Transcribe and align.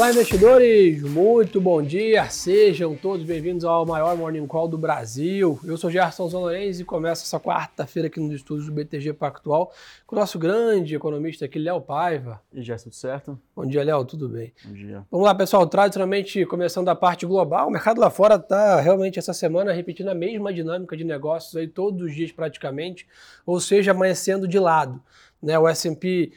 Olá, 0.00 0.08
investidores! 0.08 1.02
Muito 1.02 1.60
bom 1.60 1.82
dia! 1.82 2.24
Sejam 2.30 2.96
todos 2.96 3.22
bem-vindos 3.22 3.66
ao 3.66 3.84
maior 3.84 4.16
Morning 4.16 4.46
Call 4.46 4.66
do 4.66 4.78
Brasil. 4.78 5.60
Eu 5.62 5.76
sou 5.76 5.90
Gerson 5.90 6.26
Zanorenz 6.26 6.80
e 6.80 6.84
começo 6.86 7.22
essa 7.22 7.38
quarta-feira 7.38 8.06
aqui 8.08 8.18
nos 8.18 8.32
estúdios 8.32 8.64
do 8.64 8.72
BTG 8.72 9.12
Pactual 9.12 9.70
com 10.06 10.16
o 10.16 10.18
nosso 10.18 10.38
grande 10.38 10.94
economista 10.94 11.44
aqui, 11.44 11.58
Léo 11.58 11.82
Paiva. 11.82 12.40
E 12.50 12.62
já 12.62 12.78
tudo 12.78 12.94
certo? 12.94 13.38
Bom 13.54 13.66
dia, 13.66 13.84
Léo, 13.84 14.02
tudo 14.06 14.26
bem? 14.26 14.54
Bom 14.64 14.72
dia. 14.72 15.04
Vamos 15.10 15.26
lá, 15.26 15.34
pessoal. 15.34 15.66
Tradicionalmente, 15.66 16.46
começando 16.46 16.86
da 16.86 16.94
parte 16.94 17.26
global, 17.26 17.68
o 17.68 17.70
mercado 17.70 18.00
lá 18.00 18.08
fora 18.08 18.36
está 18.36 18.80
realmente 18.80 19.18
essa 19.18 19.34
semana 19.34 19.70
repetindo 19.70 20.08
a 20.08 20.14
mesma 20.14 20.50
dinâmica 20.50 20.96
de 20.96 21.04
negócios 21.04 21.54
aí 21.54 21.68
todos 21.68 22.00
os 22.00 22.14
dias 22.14 22.32
praticamente, 22.32 23.06
ou 23.44 23.60
seja, 23.60 23.90
amanhecendo 23.90 24.48
de 24.48 24.58
lado. 24.58 24.98
Né? 25.42 25.58
O 25.58 25.68
S&P 25.68 26.32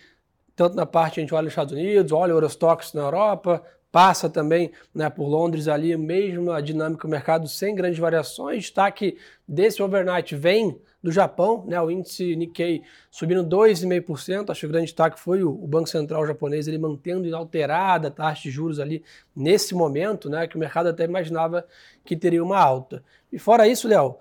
tanto 0.55 0.75
na 0.75 0.85
parte 0.85 1.20
a 1.20 1.21
gente 1.21 1.34
olha 1.34 1.48
os 1.48 1.52
Estados 1.52 1.73
Unidos, 1.73 2.12
olha 2.12 2.31
Eurostox 2.31 2.94
na 2.94 3.02
Europa, 3.02 3.63
passa 3.94 4.27
também 4.27 4.71
né, 4.94 5.07
por 5.07 5.27
Londres 5.27 5.67
ali, 5.67 5.95
mesmo 5.95 6.52
a 6.52 6.59
dinâmica 6.59 7.07
do 7.07 7.11
mercado 7.11 7.48
sem 7.48 7.75
grandes 7.75 7.99
variações. 7.99 8.63
Destaque 8.63 9.17
desse 9.47 9.84
overnight 9.84 10.35
vem 10.35 10.81
do 11.02 11.11
Japão, 11.11 11.63
né, 11.67 11.80
o 11.80 11.91
índice 11.91 12.35
Nikkei 12.35 12.81
subindo 13.11 13.44
2,5%. 13.44 14.49
Acho 14.49 14.61
que 14.61 14.66
o 14.66 14.70
grande 14.70 14.85
destaque 14.88 15.20
foi 15.20 15.44
o, 15.44 15.52
o, 15.52 15.67
Banco 15.67 15.88
Central 15.88 16.25
japonês 16.25 16.67
ele 16.67 16.80
mantendo 16.80 17.27
inalterada 17.27 18.08
a 18.08 18.11
taxa 18.11 18.44
de 18.44 18.49
juros 18.49 18.80
ali 18.80 19.03
nesse 19.35 19.75
momento, 19.75 20.27
né, 20.27 20.47
que 20.47 20.55
o 20.55 20.59
mercado 20.59 20.88
até 20.88 21.03
imaginava 21.03 21.63
que 22.03 22.16
teria 22.16 22.44
uma 22.44 22.58
alta. 22.58 23.03
E 23.31 23.38
fora 23.38 23.67
isso, 23.67 23.88
Léo, 23.88 24.17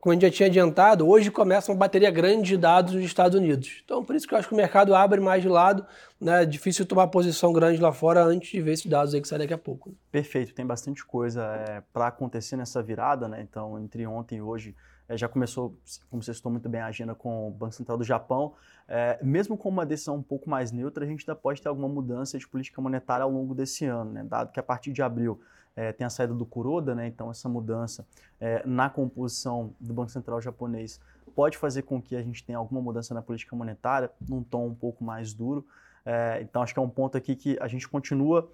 como 0.00 0.12
a 0.12 0.14
gente 0.14 0.22
já 0.22 0.30
tinha 0.30 0.46
adiantado, 0.46 1.08
hoje 1.08 1.30
começa 1.30 1.72
uma 1.72 1.78
bateria 1.78 2.10
grande 2.10 2.48
de 2.48 2.56
dados 2.56 2.94
nos 2.94 3.04
Estados 3.04 3.38
Unidos. 3.38 3.82
Então, 3.84 4.04
por 4.04 4.14
isso 4.14 4.26
que 4.26 4.34
eu 4.34 4.38
acho 4.38 4.48
que 4.48 4.54
o 4.54 4.56
mercado 4.56 4.94
abre 4.94 5.20
mais 5.20 5.42
de 5.42 5.48
lado, 5.48 5.84
né? 6.20 6.42
É 6.42 6.46
difícil 6.46 6.86
tomar 6.86 7.08
posição 7.08 7.52
grande 7.52 7.80
lá 7.80 7.92
fora 7.92 8.22
antes 8.22 8.50
de 8.50 8.60
ver 8.60 8.72
esses 8.72 8.86
dados 8.86 9.14
aí 9.14 9.20
que 9.20 9.28
saem 9.28 9.40
daqui 9.40 9.54
a 9.54 9.58
pouco. 9.58 9.90
Né? 9.90 9.96
Perfeito, 10.10 10.54
tem 10.54 10.64
bastante 10.64 11.04
coisa 11.04 11.44
é, 11.44 11.82
para 11.92 12.06
acontecer 12.06 12.56
nessa 12.56 12.82
virada, 12.82 13.28
né? 13.28 13.40
Então, 13.42 13.78
entre 13.78 14.06
ontem 14.06 14.36
e 14.36 14.42
hoje, 14.42 14.74
é, 15.08 15.16
já 15.16 15.28
começou, 15.28 15.76
como 16.10 16.22
você 16.22 16.32
citou 16.32 16.52
muito 16.52 16.68
bem, 16.68 16.80
a 16.80 16.86
agenda 16.86 17.14
com 17.14 17.48
o 17.48 17.50
Banco 17.50 17.74
Central 17.74 17.98
do 17.98 18.04
Japão. 18.04 18.54
É, 18.86 19.18
mesmo 19.22 19.56
com 19.56 19.68
uma 19.68 19.84
decisão 19.84 20.16
um 20.16 20.22
pouco 20.22 20.48
mais 20.48 20.70
neutra, 20.70 21.04
a 21.04 21.08
gente 21.08 21.22
ainda 21.22 21.34
pode 21.34 21.60
ter 21.60 21.68
alguma 21.68 21.88
mudança 21.88 22.38
de 22.38 22.46
política 22.46 22.80
monetária 22.80 23.24
ao 23.24 23.30
longo 23.30 23.54
desse 23.54 23.84
ano, 23.84 24.12
né? 24.12 24.24
Dado 24.24 24.52
que 24.52 24.60
a 24.60 24.62
partir 24.62 24.92
de 24.92 25.02
abril 25.02 25.40
é, 25.78 25.92
tem 25.92 26.04
a 26.04 26.10
saída 26.10 26.34
do 26.34 26.44
Kuroda, 26.44 26.92
né? 26.92 27.06
então 27.06 27.30
essa 27.30 27.48
mudança 27.48 28.04
é, 28.40 28.66
na 28.66 28.90
composição 28.90 29.72
do 29.78 29.94
Banco 29.94 30.10
Central 30.10 30.40
japonês 30.40 31.00
pode 31.36 31.56
fazer 31.56 31.82
com 31.82 32.02
que 32.02 32.16
a 32.16 32.22
gente 32.22 32.44
tenha 32.44 32.58
alguma 32.58 32.82
mudança 32.82 33.14
na 33.14 33.22
política 33.22 33.54
monetária, 33.54 34.10
num 34.28 34.42
tom 34.42 34.66
um 34.66 34.74
pouco 34.74 35.04
mais 35.04 35.32
duro. 35.32 35.64
É, 36.04 36.40
então 36.42 36.62
acho 36.62 36.74
que 36.74 36.80
é 36.80 36.82
um 36.82 36.90
ponto 36.90 37.16
aqui 37.16 37.36
que 37.36 37.56
a 37.60 37.68
gente 37.68 37.88
continua 37.88 38.50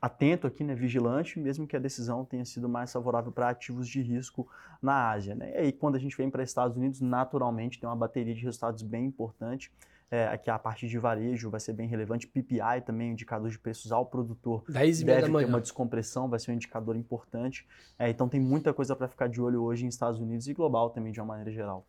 atento 0.00 0.46
aqui, 0.46 0.62
né, 0.62 0.74
vigilante, 0.74 1.40
mesmo 1.40 1.66
que 1.66 1.74
a 1.74 1.78
decisão 1.78 2.22
tenha 2.22 2.44
sido 2.44 2.68
mais 2.68 2.92
favorável 2.92 3.32
para 3.32 3.48
ativos 3.48 3.88
de 3.88 4.00
risco 4.02 4.46
na 4.80 5.10
Ásia. 5.10 5.34
Né? 5.34 5.52
E 5.54 5.58
aí 5.58 5.72
quando 5.72 5.96
a 5.96 5.98
gente 5.98 6.16
vem 6.16 6.30
para 6.30 6.42
Estados 6.42 6.76
Unidos, 6.76 7.00
naturalmente 7.00 7.80
tem 7.80 7.88
uma 7.88 7.96
bateria 7.96 8.34
de 8.34 8.42
resultados 8.42 8.82
bem 8.82 9.06
importante 9.06 9.72
é, 10.10 10.26
aqui 10.28 10.50
a 10.50 10.58
parte 10.58 10.86
de 10.86 10.98
varejo 10.98 11.50
vai 11.50 11.58
ser 11.58 11.72
bem 11.72 11.88
relevante, 11.88 12.26
PPI 12.26 12.82
também, 12.84 13.10
indicador 13.10 13.50
de 13.50 13.58
preços 13.58 13.90
ao 13.90 14.06
produtor, 14.06 14.64
10 14.68 15.02
deve 15.02 15.22
ter 15.22 15.44
uma 15.46 15.60
descompressão, 15.60 16.28
vai 16.28 16.38
ser 16.38 16.52
um 16.52 16.54
indicador 16.54 16.96
importante. 16.96 17.66
É, 17.98 18.08
então 18.08 18.28
tem 18.28 18.40
muita 18.40 18.72
coisa 18.72 18.94
para 18.94 19.08
ficar 19.08 19.28
de 19.28 19.40
olho 19.40 19.62
hoje 19.62 19.84
em 19.84 19.88
Estados 19.88 20.20
Unidos 20.20 20.46
e 20.46 20.54
global 20.54 20.90
também 20.90 21.12
de 21.12 21.20
uma 21.20 21.26
maneira 21.26 21.50
geral. 21.50 21.86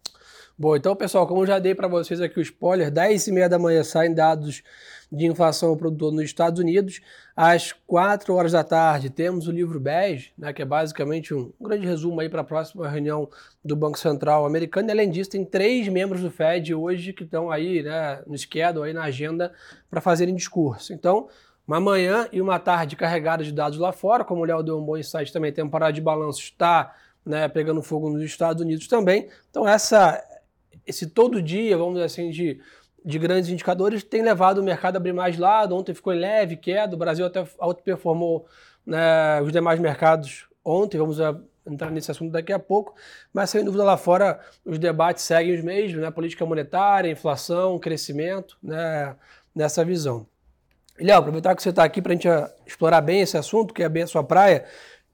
Bom, 0.57 0.75
então 0.75 0.95
pessoal, 0.95 1.27
como 1.27 1.43
eu 1.43 1.47
já 1.47 1.59
dei 1.59 1.75
para 1.75 1.87
vocês 1.87 2.19
aqui 2.19 2.39
o 2.39 2.41
spoiler, 2.41 2.89
10 2.89 3.27
e 3.27 3.31
meia 3.31 3.47
da 3.47 3.59
manhã 3.59 3.83
saem 3.83 4.13
dados 4.13 4.63
de 5.11 5.25
inflação 5.25 5.69
ao 5.69 5.77
produtor 5.77 6.11
nos 6.11 6.23
Estados 6.23 6.59
Unidos. 6.59 6.99
Às 7.35 7.71
4 7.85 8.33
horas 8.33 8.51
da 8.51 8.63
tarde 8.63 9.09
temos 9.09 9.47
o 9.47 9.51
livro 9.51 9.79
BES, 9.79 10.31
né, 10.37 10.51
que 10.51 10.61
é 10.61 10.65
basicamente 10.65 11.33
um 11.33 11.51
grande 11.61 11.85
resumo 11.85 12.19
aí 12.19 12.27
para 12.29 12.41
a 12.41 12.43
próxima 12.43 12.89
reunião 12.89 13.29
do 13.63 13.75
Banco 13.75 13.97
Central 13.99 14.45
americano. 14.45 14.89
E, 14.89 14.91
além 14.91 15.09
disso, 15.09 15.29
tem 15.29 15.45
três 15.45 15.87
membros 15.87 16.21
do 16.21 16.31
Fed 16.31 16.73
hoje 16.73 17.13
que 17.13 17.23
estão 17.23 17.51
aí 17.51 17.83
né, 17.83 18.21
no 18.25 18.37
schedule, 18.37 18.87
aí 18.87 18.93
na 18.93 19.03
agenda, 19.03 19.53
para 19.89 20.01
fazerem 20.01 20.35
discurso. 20.35 20.93
Então, 20.93 21.27
uma 21.67 21.79
manhã 21.79 22.27
e 22.31 22.41
uma 22.41 22.57
tarde 22.59 22.95
carregada 22.95 23.43
de 23.43 23.51
dados 23.51 23.77
lá 23.77 23.91
fora, 23.91 24.23
como 24.23 24.41
o 24.41 24.45
Léo 24.45 24.63
deu 24.63 24.79
um 24.79 24.83
bom 24.83 24.97
insight 24.97 25.31
também, 25.31 25.51
temporada 25.51 25.93
de 25.93 26.01
balanço 26.01 26.39
está 26.39 26.95
né, 27.27 27.47
pegando 27.47 27.81
fogo 27.81 28.09
nos 28.09 28.23
Estados 28.23 28.61
Unidos 28.61 28.87
também. 28.87 29.27
Então, 29.49 29.67
essa, 29.67 30.23
esse 30.85 31.07
todo 31.07 31.41
dia, 31.41 31.77
vamos 31.77 31.95
dizer 31.95 32.05
assim, 32.05 32.29
de 32.31 32.59
de 33.07 33.17
grandes 33.17 33.49
indicadores 33.49 34.03
tem 34.03 34.21
levado 34.21 34.57
o 34.57 34.63
mercado 34.63 34.97
a 34.97 34.99
abrir 34.99 35.13
mais 35.13 35.37
lado. 35.37 35.73
Ontem 35.73 35.93
ficou 35.93 36.13
em 36.13 36.19
leve 36.19 36.57
queda, 36.57 36.93
o 36.93 36.99
Brasil 36.99 37.25
até 37.25 37.41
outperformou 37.57 38.45
né, 38.85 39.41
os 39.41 39.49
demais 39.49 39.79
mercados 39.79 40.45
ontem. 40.63 40.97
Vamos 40.97 41.17
entrar 41.65 41.89
nesse 41.89 42.11
assunto 42.11 42.33
daqui 42.33 42.51
a 42.51 42.59
pouco. 42.59 42.93
Mas 43.33 43.49
sem 43.49 43.63
dúvida 43.63 43.85
lá 43.85 43.95
fora 43.95 44.41
os 44.65 44.77
debates 44.77 45.23
seguem 45.23 45.55
os 45.55 45.63
mesmos, 45.63 46.01
né? 46.01 46.11
Política 46.11 46.45
monetária, 46.45 47.09
inflação, 47.09 47.79
crescimento, 47.79 48.57
né? 48.61 49.15
nessa 49.55 49.85
visão. 49.85 50.27
Léo, 50.99 51.19
aproveitar 51.19 51.55
que 51.55 51.63
você 51.63 51.69
está 51.69 51.85
aqui 51.85 52.01
para 52.01 52.11
a 52.11 52.15
gente 52.15 52.27
ah, 52.27 52.51
explorar 52.65 52.99
bem 52.99 53.21
esse 53.21 53.37
assunto, 53.37 53.73
que 53.73 53.83
é 53.83 53.89
bem 53.89 54.03
a 54.03 54.07
sua 54.07 54.23
praia. 54.23 54.65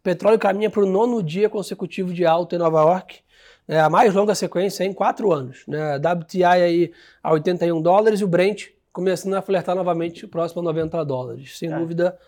O 0.04 0.12
petróleo 0.12 0.38
caminha 0.38 0.70
para 0.70 0.84
o 0.84 0.86
nono 0.86 1.24
dia 1.24 1.50
consecutivo 1.50 2.14
de 2.14 2.26
alta 2.26 2.58
em 2.58 2.60
Nova 2.60 2.82
York 2.82 3.22
é 3.66 3.80
a 3.80 3.90
mais 3.90 4.14
longa 4.14 4.36
sequência 4.36 4.84
em 4.84 4.92
quatro 4.92 5.32
anos. 5.32 5.64
Né? 5.66 5.96
WTI 5.96 6.44
aí 6.44 6.92
a 7.24 7.32
81 7.32 7.82
dólares 7.82 8.20
e 8.20 8.26
o 8.26 8.28
Brent 8.28 8.66
começando 8.92 9.34
a 9.36 9.42
flertar 9.42 9.78
novamente 9.78 10.28
próximo 10.28 10.60
a 10.60 10.66
90 10.66 11.06
dólares. 11.06 11.58
Sem 11.58 11.72
é. 11.72 11.80
dúvida, 11.80 12.20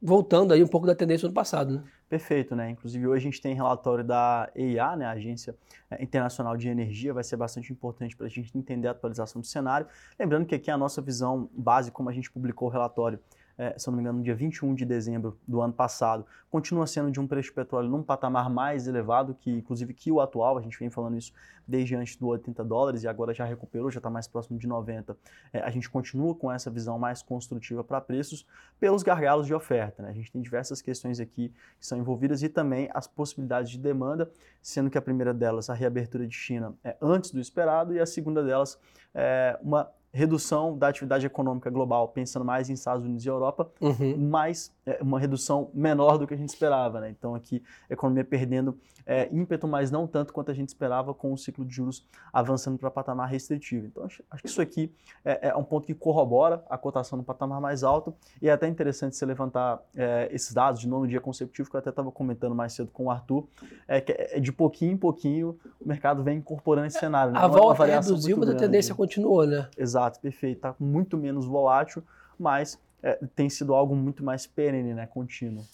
voltando 0.00 0.54
aí 0.54 0.64
um 0.64 0.66
pouco 0.66 0.86
da 0.86 0.94
tendência 0.94 1.28
do 1.28 1.34
passado. 1.34 1.74
Né? 1.74 1.82
Perfeito, 2.08 2.56
né? 2.56 2.70
Inclusive 2.70 3.06
hoje 3.06 3.18
a 3.18 3.30
gente 3.30 3.42
tem 3.42 3.54
relatório 3.54 4.02
da 4.02 4.50
EIA, 4.54 4.96
né, 4.96 5.04
a 5.04 5.10
Agência 5.10 5.54
é, 5.90 6.02
Internacional 6.02 6.56
de 6.56 6.66
Energia, 6.66 7.12
vai 7.12 7.22
ser 7.22 7.36
bastante 7.36 7.70
importante 7.70 8.16
para 8.16 8.24
a 8.24 8.30
gente 8.30 8.56
entender 8.56 8.88
a 8.88 8.92
atualização 8.92 9.42
do 9.42 9.46
cenário. 9.46 9.86
Lembrando 10.18 10.46
que 10.46 10.54
aqui 10.54 10.70
a 10.70 10.78
nossa 10.78 11.02
visão 11.02 11.50
base, 11.52 11.90
como 11.90 12.08
a 12.08 12.12
gente 12.12 12.30
publicou 12.30 12.68
o 12.68 12.70
relatório 12.70 13.20
é, 13.58 13.76
se 13.76 13.88
eu 13.88 13.90
não 13.90 13.96
me 13.96 14.02
engano, 14.02 14.18
no 14.18 14.24
dia 14.24 14.36
21 14.36 14.72
de 14.72 14.84
dezembro 14.84 15.36
do 15.46 15.60
ano 15.60 15.72
passado, 15.72 16.24
continua 16.48 16.86
sendo 16.86 17.10
de 17.10 17.18
um 17.18 17.26
preço 17.26 17.48
de 17.48 17.54
petróleo 17.54 17.88
num 17.88 18.04
patamar 18.04 18.48
mais 18.48 18.86
elevado 18.86 19.34
que, 19.34 19.50
inclusive, 19.50 19.92
que 19.92 20.12
o 20.12 20.20
atual. 20.20 20.56
A 20.56 20.62
gente 20.62 20.78
vem 20.78 20.88
falando 20.88 21.18
isso 21.18 21.32
desde 21.66 21.96
antes 21.96 22.14
do 22.14 22.28
80 22.28 22.64
dólares 22.64 23.02
e 23.02 23.08
agora 23.08 23.34
já 23.34 23.44
recuperou, 23.44 23.90
já 23.90 23.98
está 23.98 24.08
mais 24.08 24.28
próximo 24.28 24.58
de 24.60 24.68
90. 24.68 25.16
É, 25.52 25.60
a 25.60 25.70
gente 25.70 25.90
continua 25.90 26.36
com 26.36 26.52
essa 26.52 26.70
visão 26.70 27.00
mais 27.00 27.20
construtiva 27.20 27.82
para 27.82 28.00
preços 28.00 28.46
pelos 28.78 29.02
gargalos 29.02 29.44
de 29.44 29.52
oferta. 29.52 30.04
Né? 30.04 30.10
A 30.10 30.14
gente 30.14 30.30
tem 30.30 30.40
diversas 30.40 30.80
questões 30.80 31.18
aqui 31.18 31.52
que 31.80 31.86
são 31.86 31.98
envolvidas 31.98 32.44
e 32.44 32.48
também 32.48 32.88
as 32.94 33.08
possibilidades 33.08 33.72
de 33.72 33.78
demanda, 33.78 34.30
sendo 34.62 34.88
que 34.88 34.96
a 34.96 35.02
primeira 35.02 35.34
delas, 35.34 35.68
a 35.68 35.74
reabertura 35.74 36.28
de 36.28 36.34
China, 36.34 36.74
é 36.84 36.96
antes 37.02 37.32
do 37.32 37.40
esperado 37.40 37.92
e 37.92 37.98
a 37.98 38.06
segunda 38.06 38.40
delas, 38.42 38.78
é 39.12 39.58
uma 39.60 39.90
redução 40.12 40.76
da 40.76 40.88
atividade 40.88 41.26
econômica 41.26 41.70
global, 41.70 42.08
pensando 42.08 42.44
mais 42.44 42.70
em 42.70 42.72
Estados 42.72 43.04
Unidos 43.04 43.24
e 43.24 43.28
Europa, 43.28 43.70
uhum. 43.80 44.16
mas 44.16 44.72
uma 45.00 45.18
redução 45.18 45.70
menor 45.74 46.18
do 46.18 46.26
que 46.26 46.34
a 46.34 46.36
gente 46.36 46.50
esperava. 46.50 47.00
Né? 47.00 47.10
Então, 47.10 47.34
aqui, 47.34 47.62
a 47.88 47.92
economia 47.92 48.24
perdendo 48.24 48.78
é, 49.08 49.26
ímpeto, 49.32 49.66
mas 49.66 49.90
não 49.90 50.06
tanto 50.06 50.34
quanto 50.34 50.50
a 50.50 50.54
gente 50.54 50.68
esperava, 50.68 51.14
com 51.14 51.32
o 51.32 51.38
ciclo 51.38 51.64
de 51.64 51.74
juros 51.74 52.06
avançando 52.30 52.78
para 52.78 52.90
patamar 52.90 53.26
restritivo. 53.28 53.86
Então, 53.86 54.04
acho, 54.04 54.22
acho, 54.30 54.42
que 54.42 54.48
isso 54.48 54.60
aqui 54.60 54.92
é, 55.24 55.48
é, 55.48 55.56
um 55.56 55.64
ponto 55.64 55.86
que 55.86 55.94
corrobora 55.94 56.62
a 56.68 56.76
cotação 56.76 57.16
no 57.16 57.24
patamar 57.24 57.58
mais 57.58 57.82
alto, 57.82 58.14
e 58.42 58.48
é 58.50 58.52
até 58.52 58.68
interessante 58.68 59.16
você 59.16 59.24
levantar 59.24 59.80
é, 59.94 60.28
esses 60.30 60.52
dados 60.52 60.82
de 60.82 60.86
nono 60.86 61.08
dia 61.08 61.22
consecutivo, 61.22 61.70
que 61.70 61.76
eu 61.76 61.80
até 61.80 61.88
estava 61.88 62.12
comentando 62.12 62.54
mais 62.54 62.74
cedo 62.74 62.90
com 62.92 63.06
o 63.06 63.10
Arthur, 63.10 63.48
é 63.86 63.98
que 64.00 64.12
é, 64.12 64.38
de 64.38 64.52
pouquinho 64.52 64.92
em 64.92 64.96
pouquinho 64.98 65.58
o 65.80 65.88
mercado 65.88 66.22
vem 66.22 66.38
incorporando 66.38 66.86
esse 66.86 66.98
cenário. 66.98 67.32
Né? 67.32 67.38
A 67.38 67.46
volta 67.46 67.86
reduziu, 67.86 68.36
mas 68.36 68.50
a 68.50 68.54
tendência 68.54 68.94
continuou, 68.94 69.46
né? 69.46 69.70
Exato, 69.76 70.20
perfeito. 70.20 70.56
Está 70.58 70.74
muito 70.78 71.16
menos 71.16 71.46
volátil, 71.46 72.02
mas 72.38 72.78
é, 73.02 73.18
tem 73.34 73.48
sido 73.48 73.74
algo 73.74 73.94
muito 73.94 74.24
mais 74.24 74.46
perene, 74.46 74.94
né, 74.94 75.06
contínuo. 75.06 75.64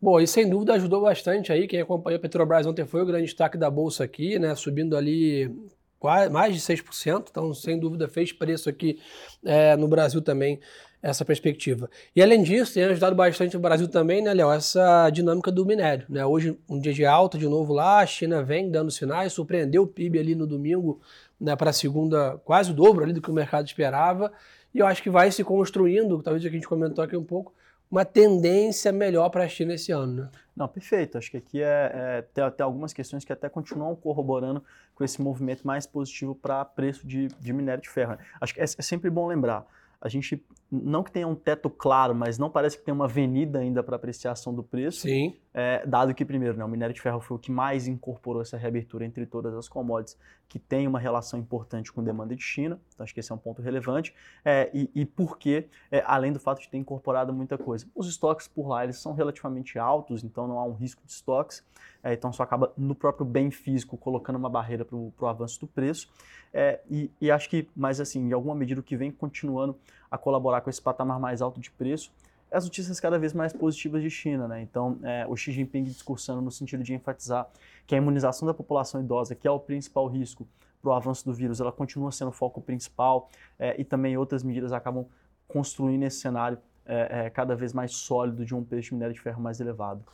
Bom, 0.00 0.20
e 0.20 0.26
sem 0.26 0.48
dúvida 0.48 0.74
ajudou 0.74 1.00
bastante 1.00 1.50
aí. 1.50 1.66
Quem 1.66 1.80
acompanhou 1.80 2.18
a 2.18 2.20
Petrobras 2.20 2.66
ontem 2.66 2.84
foi 2.84 3.00
o 3.00 3.06
grande 3.06 3.24
destaque 3.24 3.56
da 3.56 3.70
bolsa 3.70 4.04
aqui, 4.04 4.38
né? 4.38 4.54
Subindo 4.54 4.98
ali 4.98 5.50
quase, 5.98 6.30
mais 6.30 6.54
de 6.54 6.60
6%. 6.60 7.28
Então, 7.30 7.54
sem 7.54 7.78
dúvida, 7.78 8.06
fez 8.06 8.30
preço 8.30 8.68
aqui 8.68 8.98
é, 9.42 9.74
no 9.76 9.88
Brasil 9.88 10.20
também 10.20 10.60
essa 11.04 11.24
perspectiva. 11.24 11.88
E 12.16 12.22
além 12.22 12.42
disso, 12.42 12.74
tem 12.74 12.84
ajudado 12.84 13.14
bastante 13.14 13.56
o 13.56 13.60
Brasil 13.60 13.88
também, 13.88 14.22
né, 14.22 14.32
Léo, 14.32 14.50
essa 14.50 15.10
dinâmica 15.10 15.52
do 15.52 15.64
minério. 15.64 16.06
Né? 16.08 16.24
Hoje, 16.24 16.58
um 16.68 16.80
dia 16.80 16.94
de 16.94 17.04
alta 17.04 17.36
de 17.36 17.46
novo 17.46 17.74
lá, 17.74 18.00
a 18.00 18.06
China 18.06 18.42
vem 18.42 18.70
dando 18.70 18.90
sinais, 18.90 19.34
surpreendeu 19.34 19.82
o 19.82 19.86
PIB 19.86 20.18
ali 20.18 20.34
no 20.34 20.46
domingo 20.46 21.00
né, 21.38 21.54
para 21.54 21.74
segunda, 21.74 22.38
quase 22.44 22.70
o 22.70 22.74
dobro 22.74 23.04
ali 23.04 23.12
do 23.12 23.20
que 23.20 23.30
o 23.30 23.34
mercado 23.34 23.66
esperava. 23.66 24.32
E 24.74 24.80
eu 24.80 24.86
acho 24.86 25.02
que 25.02 25.08
vai 25.08 25.30
se 25.30 25.44
construindo, 25.44 26.20
talvez 26.20 26.44
a 26.44 26.48
gente 26.48 26.66
comentou 26.66 27.04
aqui 27.04 27.16
um 27.16 27.24
pouco, 27.24 27.54
uma 27.90 28.04
tendência 28.04 28.90
melhor 28.90 29.28
para 29.30 29.44
a 29.44 29.48
China 29.48 29.74
esse 29.74 29.92
ano, 29.92 30.22
né? 30.24 30.30
Não, 30.56 30.66
perfeito. 30.66 31.16
Acho 31.16 31.30
que 31.30 31.36
aqui 31.36 31.62
é, 31.62 31.92
é 31.94 32.22
tem, 32.22 32.64
algumas 32.64 32.92
questões 32.92 33.24
que 33.24 33.32
até 33.32 33.48
continuam 33.48 33.94
corroborando 33.94 34.64
com 34.94 35.04
esse 35.04 35.22
movimento 35.22 35.64
mais 35.64 35.86
positivo 35.86 36.34
para 36.34 36.64
preço 36.64 37.06
de, 37.06 37.28
de 37.28 37.52
minério 37.52 37.82
de 37.82 37.88
ferro. 37.88 38.18
Acho 38.40 38.52
que 38.52 38.60
é, 38.60 38.64
é 38.64 38.66
sempre 38.66 39.10
bom 39.10 39.28
lembrar. 39.28 39.64
A 40.00 40.08
gente 40.08 40.44
não 40.82 41.02
que 41.02 41.12
tenha 41.12 41.28
um 41.28 41.34
teto 41.34 41.70
claro, 41.70 42.14
mas 42.14 42.38
não 42.38 42.50
parece 42.50 42.78
que 42.78 42.84
tem 42.84 42.92
uma 42.92 43.04
avenida 43.04 43.58
ainda 43.58 43.82
para 43.82 43.96
apreciação 43.96 44.54
do 44.54 44.62
preço. 44.62 45.02
Sim. 45.02 45.34
É, 45.52 45.86
dado 45.86 46.12
que, 46.12 46.24
primeiro, 46.24 46.56
né, 46.56 46.64
o 46.64 46.68
minério 46.68 46.92
de 46.92 47.00
ferro 47.00 47.20
foi 47.20 47.36
o 47.36 47.40
que 47.40 47.52
mais 47.52 47.86
incorporou 47.86 48.42
essa 48.42 48.56
reabertura 48.56 49.04
entre 49.04 49.24
todas 49.24 49.54
as 49.54 49.68
commodities, 49.68 50.18
que 50.48 50.58
tem 50.58 50.88
uma 50.88 50.98
relação 50.98 51.38
importante 51.38 51.92
com 51.92 52.02
demanda 52.02 52.34
de 52.34 52.42
China. 52.42 52.80
Então, 52.92 53.04
acho 53.04 53.14
que 53.14 53.20
esse 53.20 53.30
é 53.30 53.34
um 53.34 53.38
ponto 53.38 53.62
relevante. 53.62 54.12
É, 54.44 54.68
e, 54.74 54.90
e 54.94 55.06
porque, 55.06 55.68
é, 55.92 56.02
além 56.06 56.32
do 56.32 56.40
fato 56.40 56.60
de 56.60 56.68
ter 56.68 56.76
incorporado 56.76 57.32
muita 57.32 57.56
coisa. 57.56 57.86
Os 57.94 58.08
estoques 58.08 58.48
por 58.48 58.66
lá 58.66 58.82
eles 58.82 58.98
são 58.98 59.14
relativamente 59.14 59.78
altos, 59.78 60.24
então 60.24 60.48
não 60.48 60.58
há 60.58 60.64
um 60.64 60.72
risco 60.72 61.02
de 61.06 61.12
estoques. 61.12 61.64
É, 62.02 62.12
então, 62.12 62.32
só 62.32 62.42
acaba 62.42 62.72
no 62.76 62.94
próprio 62.94 63.24
bem 63.24 63.50
físico 63.50 63.96
colocando 63.96 64.36
uma 64.36 64.50
barreira 64.50 64.84
para 64.84 64.96
o 64.96 65.26
avanço 65.26 65.60
do 65.60 65.66
preço. 65.66 66.12
É, 66.52 66.80
e, 66.88 67.10
e 67.20 67.30
acho 67.30 67.48
que, 67.48 67.68
mas 67.74 68.00
assim, 68.00 68.20
em 68.20 68.32
alguma 68.32 68.54
medida, 68.54 68.80
o 68.80 68.84
que 68.84 68.96
vem 68.96 69.10
continuando 69.10 69.76
a 70.10 70.18
colaborar 70.18 70.60
com 70.60 70.70
esse 70.70 70.80
patamar 70.80 71.18
mais 71.18 71.42
alto 71.42 71.60
de 71.60 71.70
preço 71.70 72.12
as 72.54 72.64
notícias 72.64 73.00
cada 73.00 73.18
vez 73.18 73.32
mais 73.32 73.52
positivas 73.52 74.02
de 74.02 74.08
China. 74.08 74.46
Né? 74.46 74.62
Então, 74.62 74.98
é, 75.02 75.26
o 75.28 75.36
Xi 75.36 75.52
Jinping 75.52 75.82
discursando 75.84 76.40
no 76.40 76.50
sentido 76.50 76.82
de 76.82 76.94
enfatizar 76.94 77.48
que 77.86 77.94
a 77.94 77.98
imunização 77.98 78.46
da 78.46 78.54
população 78.54 79.00
idosa, 79.00 79.34
que 79.34 79.46
é 79.46 79.50
o 79.50 79.58
principal 79.58 80.06
risco 80.06 80.46
para 80.80 80.90
o 80.90 80.92
avanço 80.92 81.24
do 81.24 81.34
vírus, 81.34 81.60
ela 81.60 81.72
continua 81.72 82.12
sendo 82.12 82.28
o 82.28 82.32
foco 82.32 82.60
principal 82.60 83.28
é, 83.58 83.74
e 83.80 83.84
também 83.84 84.16
outras 84.16 84.42
medidas 84.42 84.72
acabam 84.72 85.06
construindo 85.48 86.04
esse 86.04 86.18
cenário 86.18 86.58
é, 86.86 87.26
é 87.26 87.30
cada 87.30 87.56
vez 87.56 87.72
mais 87.72 87.92
sólido 87.92 88.44
de 88.44 88.54
um 88.54 88.62
preço 88.62 88.88
de 88.88 88.94
minério 88.94 89.14
de 89.14 89.20
ferro 89.20 89.42
mais 89.42 89.60
elevado. 89.60 90.04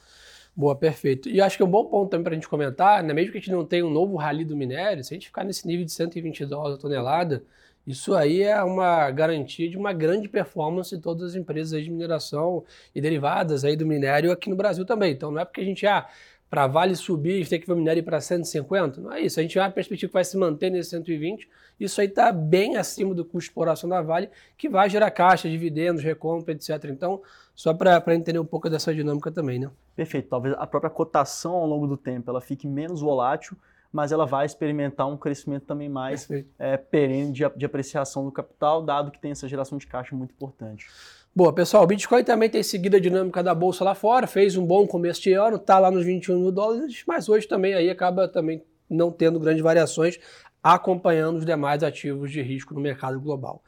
Boa, 0.55 0.75
perfeito. 0.75 1.29
E 1.29 1.41
acho 1.41 1.57
que 1.57 1.63
é 1.63 1.67
um 1.67 1.71
bom 1.71 1.85
ponto 1.85 2.11
também 2.11 2.25
para 2.25 2.33
a 2.33 2.35
gente 2.35 2.49
comentar, 2.49 3.03
né? 3.03 3.13
mesmo 3.13 3.33
que 3.33 3.39
a 3.39 3.41
gente 3.41 3.53
não 3.53 3.65
tenha 3.65 3.87
um 3.87 3.91
novo 3.91 4.17
rally 4.17 4.45
do 4.45 4.57
minério, 4.57 5.03
se 5.05 5.15
a 5.15 5.17
gente 5.17 5.27
ficar 5.27 5.45
nesse 5.45 5.67
nível 5.67 5.85
de 5.85 5.93
120 5.93 6.47
dólares 6.47 6.79
a 6.79 6.81
tonelada, 6.81 7.45
isso 7.87 8.15
aí 8.15 8.43
é 8.43 8.62
uma 8.62 9.11
garantia 9.11 9.69
de 9.69 9.77
uma 9.77 9.93
grande 9.93 10.29
performance 10.29 10.94
de 10.94 11.03
todas 11.03 11.31
as 11.31 11.35
empresas 11.35 11.82
de 11.82 11.91
mineração 11.91 12.65
e 12.94 13.00
derivadas 13.00 13.65
aí 13.65 13.77
do 13.77 13.87
minério 13.87 14.31
aqui 14.31 14.50
no 14.50 14.56
Brasil 14.56 14.85
também. 14.85 15.12
Então 15.12 15.31
não 15.31 15.41
é 15.41 15.44
porque 15.44 15.61
a 15.61 15.65
gente, 15.65 15.87
ah, 15.87 16.06
para 16.50 16.67
Vale 16.67 16.97
subir, 16.97 17.35
a 17.35 17.37
gente 17.37 17.49
tem 17.50 17.61
que 17.61 17.67
ver 17.67 17.73
o 17.75 17.77
minério 17.77 18.03
para 18.03 18.21
150. 18.21 19.00
Não 19.00 19.12
é 19.12 19.21
isso. 19.21 19.38
A 19.38 19.43
gente 19.43 19.55
tem 19.55 19.62
uma 19.62 19.71
perspectiva 19.71 20.09
que 20.11 20.15
vai 20.15 20.25
se 20.25 20.37
manter 20.37 20.69
nesse 20.69 20.91
120. 20.91 21.49
Isso 21.79 22.00
aí 22.00 22.09
está 22.09 22.32
bem 22.32 22.77
acima 22.77 23.15
do 23.15 23.25
custo 23.25 23.38
de 23.38 23.44
exploração 23.44 23.88
da 23.88 24.03
Vale, 24.03 24.29
que 24.59 24.69
vai 24.69 24.91
gerar 24.91 25.11
caixa, 25.12 25.49
dividendos, 25.49 26.03
recompra, 26.03 26.53
etc. 26.53 26.85
Então, 26.87 27.23
só 27.55 27.73
para 27.73 28.03
entender 28.15 28.38
um 28.38 28.44
pouco 28.44 28.69
dessa 28.69 28.93
dinâmica 28.93 29.31
também, 29.31 29.61
né? 29.61 29.71
Perfeito. 29.94 30.29
Talvez 30.29 30.56
a 30.59 30.67
própria 30.67 30.91
cotação 30.91 31.53
ao 31.53 31.67
longo 31.67 31.87
do 31.87 31.97
tempo 31.97 32.29
ela 32.29 32.41
fique 32.41 32.67
menos 32.67 33.00
volátil, 33.00 33.56
mas 33.93 34.13
ela 34.13 34.25
vai 34.25 34.47
experimentar 34.47 35.09
um 35.09 35.17
crescimento 35.17 35.65
também 35.65 35.89
mais 35.89 36.29
é, 36.59 36.77
perene 36.77 37.33
de, 37.33 37.49
de 37.57 37.67
apreciação 37.67 38.25
do 38.25 38.33
capital, 38.33 38.83
dado 38.83 39.11
que 39.11 39.21
tem 39.21 39.33
essa 39.33 39.49
geração 39.49 39.79
de 39.79 39.87
caixa 39.87 40.15
muito 40.15 40.33
importante. 40.33 40.87
Boa, 41.35 41.53
pessoal, 41.53 41.85
o 41.85 41.87
Bitcoin 41.87 42.25
também 42.25 42.51
tem 42.51 42.63
seguido 42.63 42.97
a 42.97 43.01
dinâmica 43.01 43.43
da 43.43 43.55
bolsa 43.55 43.85
lá 43.85 43.95
fora, 43.95 44.27
fez 44.27 44.57
um 44.57 44.67
bom 44.67 44.87
começo 44.87 45.23
de 45.23 45.33
ano, 45.33 45.57
está 45.57 45.79
lá 45.79 45.91
nos 45.91 46.05
21 46.05 46.41
mil 46.41 46.51
dólares, 46.51 47.05
mas 47.07 47.29
hoje 47.29 47.47
também 47.47 47.73
aí 47.75 47.89
acaba 47.89 48.27
também 48.27 48.65
não 48.89 49.13
tendo 49.13 49.39
grandes 49.39 49.63
variações, 49.63 50.19
acompanhando 50.63 51.39
os 51.39 51.47
demais 51.47 51.83
ativos 51.83 52.33
de 52.33 52.43
risco 52.43 52.75
no 52.75 52.81
mercado 52.81 53.21
global. 53.21 53.63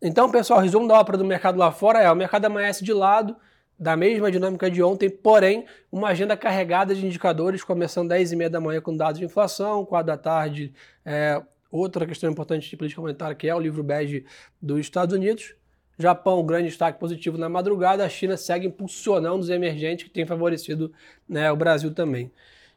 Então, 0.00 0.30
pessoal, 0.30 0.60
resumo 0.60 0.86
da 0.86 0.94
ópera 0.94 1.16
do 1.16 1.24
mercado 1.24 1.58
lá 1.58 1.72
fora 1.72 2.00
é: 2.00 2.10
o 2.10 2.14
mercado 2.14 2.44
amanhece 2.44 2.84
de 2.84 2.92
lado, 2.92 3.34
da 3.78 3.96
mesma 3.96 4.30
dinâmica 4.30 4.70
de 4.70 4.82
ontem, 4.82 5.10
porém, 5.10 5.66
uma 5.92 6.08
agenda 6.08 6.36
carregada 6.36 6.94
de 6.94 7.04
indicadores, 7.04 7.62
começando 7.62 8.10
às 8.12 8.30
10h30 8.32 8.48
da 8.48 8.60
manhã 8.60 8.80
com 8.80 8.96
dados 8.96 9.18
de 9.18 9.24
inflação, 9.24 9.84
4 9.84 10.06
da 10.06 10.16
tarde, 10.16 10.72
é, 11.04 11.42
outra 11.70 12.06
questão 12.06 12.30
importante 12.30 12.68
de 12.68 12.76
política 12.76 13.00
monetária, 13.00 13.36
que 13.36 13.48
é 13.48 13.54
o 13.54 13.60
livro 13.60 13.82
bege 13.82 14.24
dos 14.60 14.80
Estados 14.80 15.14
Unidos. 15.14 15.54
Japão, 15.98 16.44
grande 16.44 16.68
destaque 16.68 16.98
positivo 16.98 17.38
na 17.38 17.48
madrugada, 17.48 18.04
a 18.04 18.08
China 18.08 18.36
segue 18.36 18.66
impulsionando 18.66 19.38
os 19.38 19.48
emergentes, 19.48 20.04
que 20.04 20.10
tem 20.10 20.26
favorecido 20.26 20.92
né, 21.28 21.50
o 21.50 21.56
Brasil 21.56 21.92
também. 21.92 22.30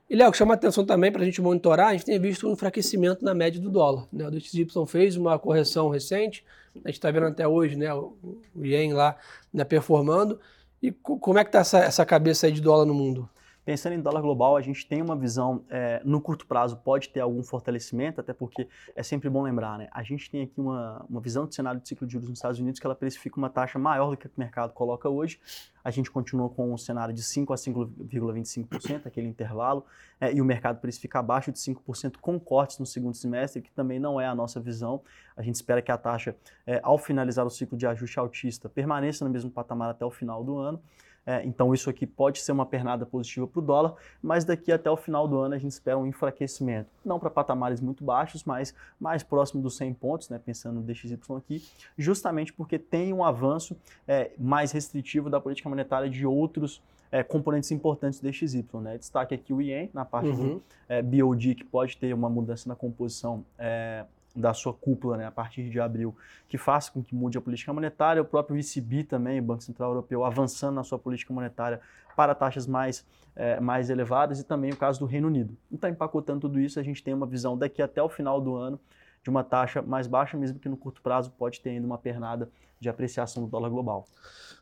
E, 0.09 0.15
Léo, 0.15 0.31
que 0.31 0.37
chama 0.37 0.55
atenção 0.55 0.85
também 0.85 1.11
para 1.11 1.21
a 1.21 1.25
gente 1.25 1.41
monitorar, 1.41 1.89
a 1.89 1.91
gente 1.91 2.05
tem 2.05 2.19
visto 2.19 2.47
um 2.47 2.53
enfraquecimento 2.53 3.23
na 3.23 3.33
média 3.33 3.61
do 3.61 3.69
dólar. 3.69 4.07
Né? 4.11 4.25
O 4.25 4.31
DXY 4.31 4.65
fez 4.87 5.15
uma 5.15 5.37
correção 5.37 5.89
recente, 5.89 6.43
a 6.83 6.87
gente 6.87 6.95
está 6.95 7.11
vendo 7.11 7.27
até 7.27 7.47
hoje 7.47 7.75
né, 7.75 7.93
o, 7.93 8.15
Yen 8.57 8.93
lá 8.93 9.15
né, 9.53 9.63
performando, 9.63 10.39
e 10.81 10.91
como 10.91 11.37
é 11.39 11.43
que 11.43 11.49
está 11.49 11.59
essa, 11.59 11.79
essa 11.79 12.05
cabeça 12.05 12.47
aí 12.47 12.51
de 12.51 12.61
dólar 12.61 12.85
no 12.85 12.93
mundo? 12.93 13.29
Pensando 13.69 13.93
em 13.93 14.01
dólar 14.01 14.21
global, 14.21 14.57
a 14.57 14.61
gente 14.61 14.87
tem 14.87 14.99
uma 14.99 15.15
visão, 15.15 15.63
é, 15.69 16.01
no 16.03 16.19
curto 16.19 16.47
prazo 16.47 16.75
pode 16.77 17.09
ter 17.09 17.19
algum 17.19 17.43
fortalecimento, 17.43 18.19
até 18.19 18.33
porque 18.33 18.67
é 18.95 19.03
sempre 19.03 19.29
bom 19.29 19.43
lembrar, 19.43 19.77
né? 19.77 19.87
A 19.91 20.01
gente 20.01 20.27
tem 20.27 20.41
aqui 20.41 20.59
uma, 20.59 21.05
uma 21.07 21.21
visão 21.21 21.45
de 21.45 21.53
cenário 21.53 21.79
de 21.79 21.87
ciclo 21.87 22.07
de 22.07 22.13
juros 22.13 22.27
nos 22.27 22.39
Estados 22.39 22.59
Unidos 22.59 22.79
que 22.79 22.87
ela 22.87 22.95
precifica 22.95 23.37
uma 23.37 23.47
taxa 23.47 23.77
maior 23.77 24.09
do 24.09 24.17
que 24.17 24.25
o 24.25 24.31
mercado 24.35 24.73
coloca 24.73 25.07
hoje. 25.07 25.39
A 25.83 25.91
gente 25.91 26.09
continua 26.09 26.49
com 26.49 26.73
um 26.73 26.79
cenário 26.79 27.13
de 27.13 27.21
5 27.21 27.53
a 27.53 27.55
5,25%, 27.55 29.05
aquele 29.05 29.27
intervalo, 29.27 29.85
é, 30.19 30.33
e 30.33 30.41
o 30.41 30.45
mercado 30.45 30.79
precifica 30.81 31.19
abaixo 31.19 31.51
de 31.51 31.59
5% 31.59 32.17
com 32.19 32.39
cortes 32.39 32.79
no 32.79 32.87
segundo 32.87 33.13
semestre, 33.13 33.61
que 33.61 33.71
também 33.71 33.99
não 33.99 34.19
é 34.19 34.25
a 34.25 34.33
nossa 34.33 34.59
visão. 34.59 35.03
A 35.37 35.43
gente 35.43 35.53
espera 35.53 35.79
que 35.79 35.91
a 35.91 35.97
taxa, 35.97 36.35
é, 36.65 36.79
ao 36.81 36.97
finalizar 36.97 37.45
o 37.45 37.51
ciclo 37.51 37.77
de 37.77 37.85
ajuste 37.85 38.17
altista, 38.17 38.67
permaneça 38.67 39.23
no 39.23 39.29
mesmo 39.29 39.51
patamar 39.51 39.91
até 39.91 40.03
o 40.03 40.09
final 40.09 40.43
do 40.43 40.57
ano. 40.57 40.81
É, 41.29 41.45
então 41.45 41.75
isso 41.75 41.91
aqui 41.91 42.07
pode 42.07 42.39
ser 42.39 42.51
uma 42.51 42.65
pernada 42.65 43.05
positiva 43.05 43.45
para 43.45 43.59
o 43.59 43.61
dólar, 43.61 43.93
mas 44.19 44.43
daqui 44.43 44.71
até 44.71 44.89
o 44.89 44.97
final 44.97 45.27
do 45.27 45.37
ano 45.37 45.53
a 45.53 45.59
gente 45.59 45.73
espera 45.73 45.95
um 45.95 46.07
enfraquecimento. 46.07 46.89
Não 47.05 47.19
para 47.19 47.29
patamares 47.29 47.79
muito 47.79 48.03
baixos, 48.03 48.43
mas 48.43 48.73
mais 48.99 49.21
próximo 49.21 49.61
dos 49.61 49.77
100 49.77 49.93
pontos, 49.93 50.27
né, 50.29 50.41
pensando 50.43 50.77
no 50.77 50.81
DXY 50.81 51.19
aqui, 51.37 51.63
justamente 51.95 52.51
porque 52.51 52.79
tem 52.79 53.13
um 53.13 53.23
avanço 53.23 53.77
é, 54.07 54.31
mais 54.39 54.71
restritivo 54.71 55.29
da 55.29 55.39
política 55.39 55.69
monetária 55.69 56.09
de 56.09 56.25
outros 56.25 56.81
é, 57.11 57.21
componentes 57.21 57.69
importantes 57.69 58.19
do 58.19 58.27
DXY. 58.27 58.65
Né? 58.81 58.97
Destaque 58.97 59.35
aqui 59.35 59.53
o 59.53 59.61
IEM, 59.61 59.91
na 59.93 60.05
parte 60.05 60.29
uhum. 60.29 60.55
do 60.55 60.63
é, 60.87 60.99
BOD, 60.99 61.53
que 61.53 61.63
pode 61.63 61.95
ter 61.95 62.11
uma 62.11 62.27
mudança 62.27 62.67
na 62.67 62.75
composição 62.75 63.45
é, 63.55 64.03
da 64.39 64.53
sua 64.53 64.73
cúpula 64.73 65.17
né, 65.17 65.25
a 65.25 65.31
partir 65.31 65.69
de 65.69 65.79
abril, 65.79 66.15
que 66.47 66.57
faça 66.57 66.91
com 66.91 67.03
que 67.03 67.13
mude 67.13 67.37
a 67.37 67.41
política 67.41 67.73
monetária, 67.73 68.21
o 68.21 68.25
próprio 68.25 68.57
ECB 68.57 69.03
também, 69.03 69.39
o 69.39 69.43
Banco 69.43 69.63
Central 69.63 69.91
Europeu, 69.91 70.23
avançando 70.23 70.75
na 70.75 70.83
sua 70.83 70.97
política 70.97 71.33
monetária 71.33 71.79
para 72.15 72.33
taxas 72.33 72.65
mais, 72.65 73.05
é, 73.35 73.59
mais 73.59 73.89
elevadas, 73.89 74.39
e 74.39 74.43
também 74.43 74.71
o 74.71 74.77
caso 74.77 74.99
do 74.99 75.05
Reino 75.05 75.27
Unido. 75.27 75.57
Então, 75.71 75.89
empacotando 75.89 76.41
tudo 76.41 76.59
isso, 76.59 76.79
a 76.79 76.83
gente 76.83 77.03
tem 77.03 77.13
uma 77.13 77.25
visão 77.25 77.57
daqui 77.57 77.81
até 77.81 78.01
o 78.01 78.09
final 78.09 78.39
do 78.41 78.55
ano 78.55 78.79
de 79.23 79.29
uma 79.29 79.43
taxa 79.43 79.81
mais 79.81 80.07
baixa, 80.07 80.37
mesmo 80.37 80.59
que 80.59 80.69
no 80.69 80.77
curto 80.77 81.01
prazo 81.01 81.31
pode 81.31 81.59
ter 81.59 81.71
ainda 81.71 81.85
uma 81.85 81.97
pernada 81.97 82.49
de 82.79 82.89
apreciação 82.89 83.43
do 83.43 83.49
dólar 83.49 83.69
global. 83.69 84.07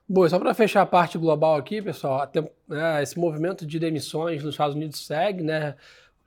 Bom, 0.09 0.27
só 0.27 0.39
para 0.39 0.53
fechar 0.53 0.81
a 0.81 0.85
parte 0.85 1.17
global 1.17 1.55
aqui, 1.55 1.81
pessoal, 1.81 2.21
até, 2.21 2.41
né, 2.67 3.03
esse 3.03 3.19
movimento 3.19 3.65
de 3.65 3.77
demissões 3.77 4.43
nos 4.43 4.53
Estados 4.53 4.75
Unidos 4.75 5.05
segue, 5.05 5.43
né? 5.43 5.75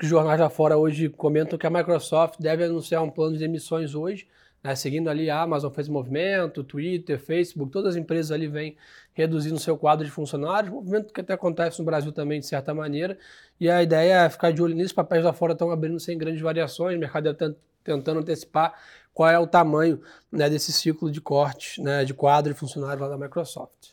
Que 0.01 0.07
os 0.07 0.11
jornais 0.11 0.41
lá 0.41 0.49
fora 0.49 0.79
hoje 0.79 1.11
comentam 1.11 1.59
que 1.59 1.67
a 1.67 1.71
Microsoft 1.71 2.41
deve 2.41 2.65
anunciar 2.65 3.03
um 3.03 3.11
plano 3.11 3.35
de 3.35 3.39
demissões 3.39 3.95
hoje, 3.95 4.27
né, 4.65 4.75
seguindo 4.75 5.11
ali 5.11 5.29
a 5.29 5.43
Amazon 5.43 5.71
fez 5.71 5.91
movimento, 5.91 6.65
Twitter, 6.65 7.21
Facebook, 7.21 7.71
todas 7.71 7.95
as 7.95 8.01
empresas 8.01 8.33
ali 8.33 8.49
vêm 8.49 8.79
reduzindo 9.13 9.59
seu 9.59 9.77
quadro 9.77 10.03
de 10.03 10.11
funcionários, 10.11 10.73
movimento 10.73 11.13
que 11.13 11.21
até 11.21 11.35
acontece 11.35 11.79
no 11.81 11.85
Brasil 11.85 12.13
também 12.13 12.41
de 12.41 12.47
certa 12.47 12.73
maneira, 12.73 13.19
e 13.61 13.69
a 13.69 13.83
ideia 13.83 14.25
é 14.25 14.31
ficar 14.31 14.55
de 14.55 14.63
olho 14.63 14.75
nisso, 14.75 14.95
papéis 14.95 15.23
lá 15.23 15.35
fora 15.35 15.53
estão 15.53 15.71
abrindo 15.71 16.01
sem 16.01 16.17
grandes 16.17 16.41
variações, 16.41 16.97
o 16.97 16.99
mercado 16.99 17.29
está 17.29 17.53
tentando 17.85 18.21
antecipar 18.21 18.73
qual 19.13 19.29
é 19.29 19.39
o 19.39 19.47
tamanho 19.47 20.01
né, 20.33 20.49
desse 20.49 20.73
ciclo 20.73 21.11
de 21.11 21.21
cortes 21.21 21.77
né, 21.77 22.07
de 22.07 22.15
quadro 22.15 22.55
de 22.55 22.59
funcionários 22.59 23.03
lá 23.03 23.09
da 23.09 23.19
Microsoft. 23.19 23.91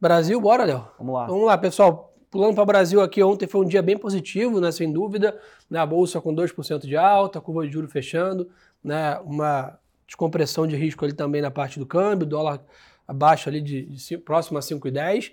Brasil, 0.00 0.40
bora, 0.40 0.64
Léo? 0.64 0.84
Vamos 0.98 1.14
lá. 1.14 1.26
Vamos 1.26 1.46
lá, 1.46 1.56
pessoal. 1.56 2.13
Pulando 2.34 2.52
para 2.52 2.64
o 2.64 2.66
Brasil 2.66 3.00
aqui, 3.00 3.22
ontem 3.22 3.46
foi 3.46 3.64
um 3.64 3.68
dia 3.68 3.80
bem 3.80 3.96
positivo, 3.96 4.60
né, 4.60 4.72
sem 4.72 4.92
dúvida. 4.92 5.38
Né, 5.70 5.78
a 5.78 5.86
bolsa 5.86 6.20
com 6.20 6.34
2% 6.34 6.84
de 6.84 6.96
alta, 6.96 7.38
a 7.38 7.40
curva 7.40 7.64
de 7.64 7.72
juros 7.72 7.92
fechando, 7.92 8.50
né, 8.82 9.16
uma 9.20 9.78
descompressão 10.04 10.66
de 10.66 10.74
risco 10.74 11.04
ali 11.04 11.14
também 11.14 11.40
na 11.40 11.52
parte 11.52 11.78
do 11.78 11.86
câmbio, 11.86 12.26
dólar 12.26 12.60
abaixo 13.06 13.48
ali 13.48 13.60
de, 13.60 13.82
de 13.82 14.18
próximo 14.18 14.58
a 14.58 14.60
5,10. 14.60 15.30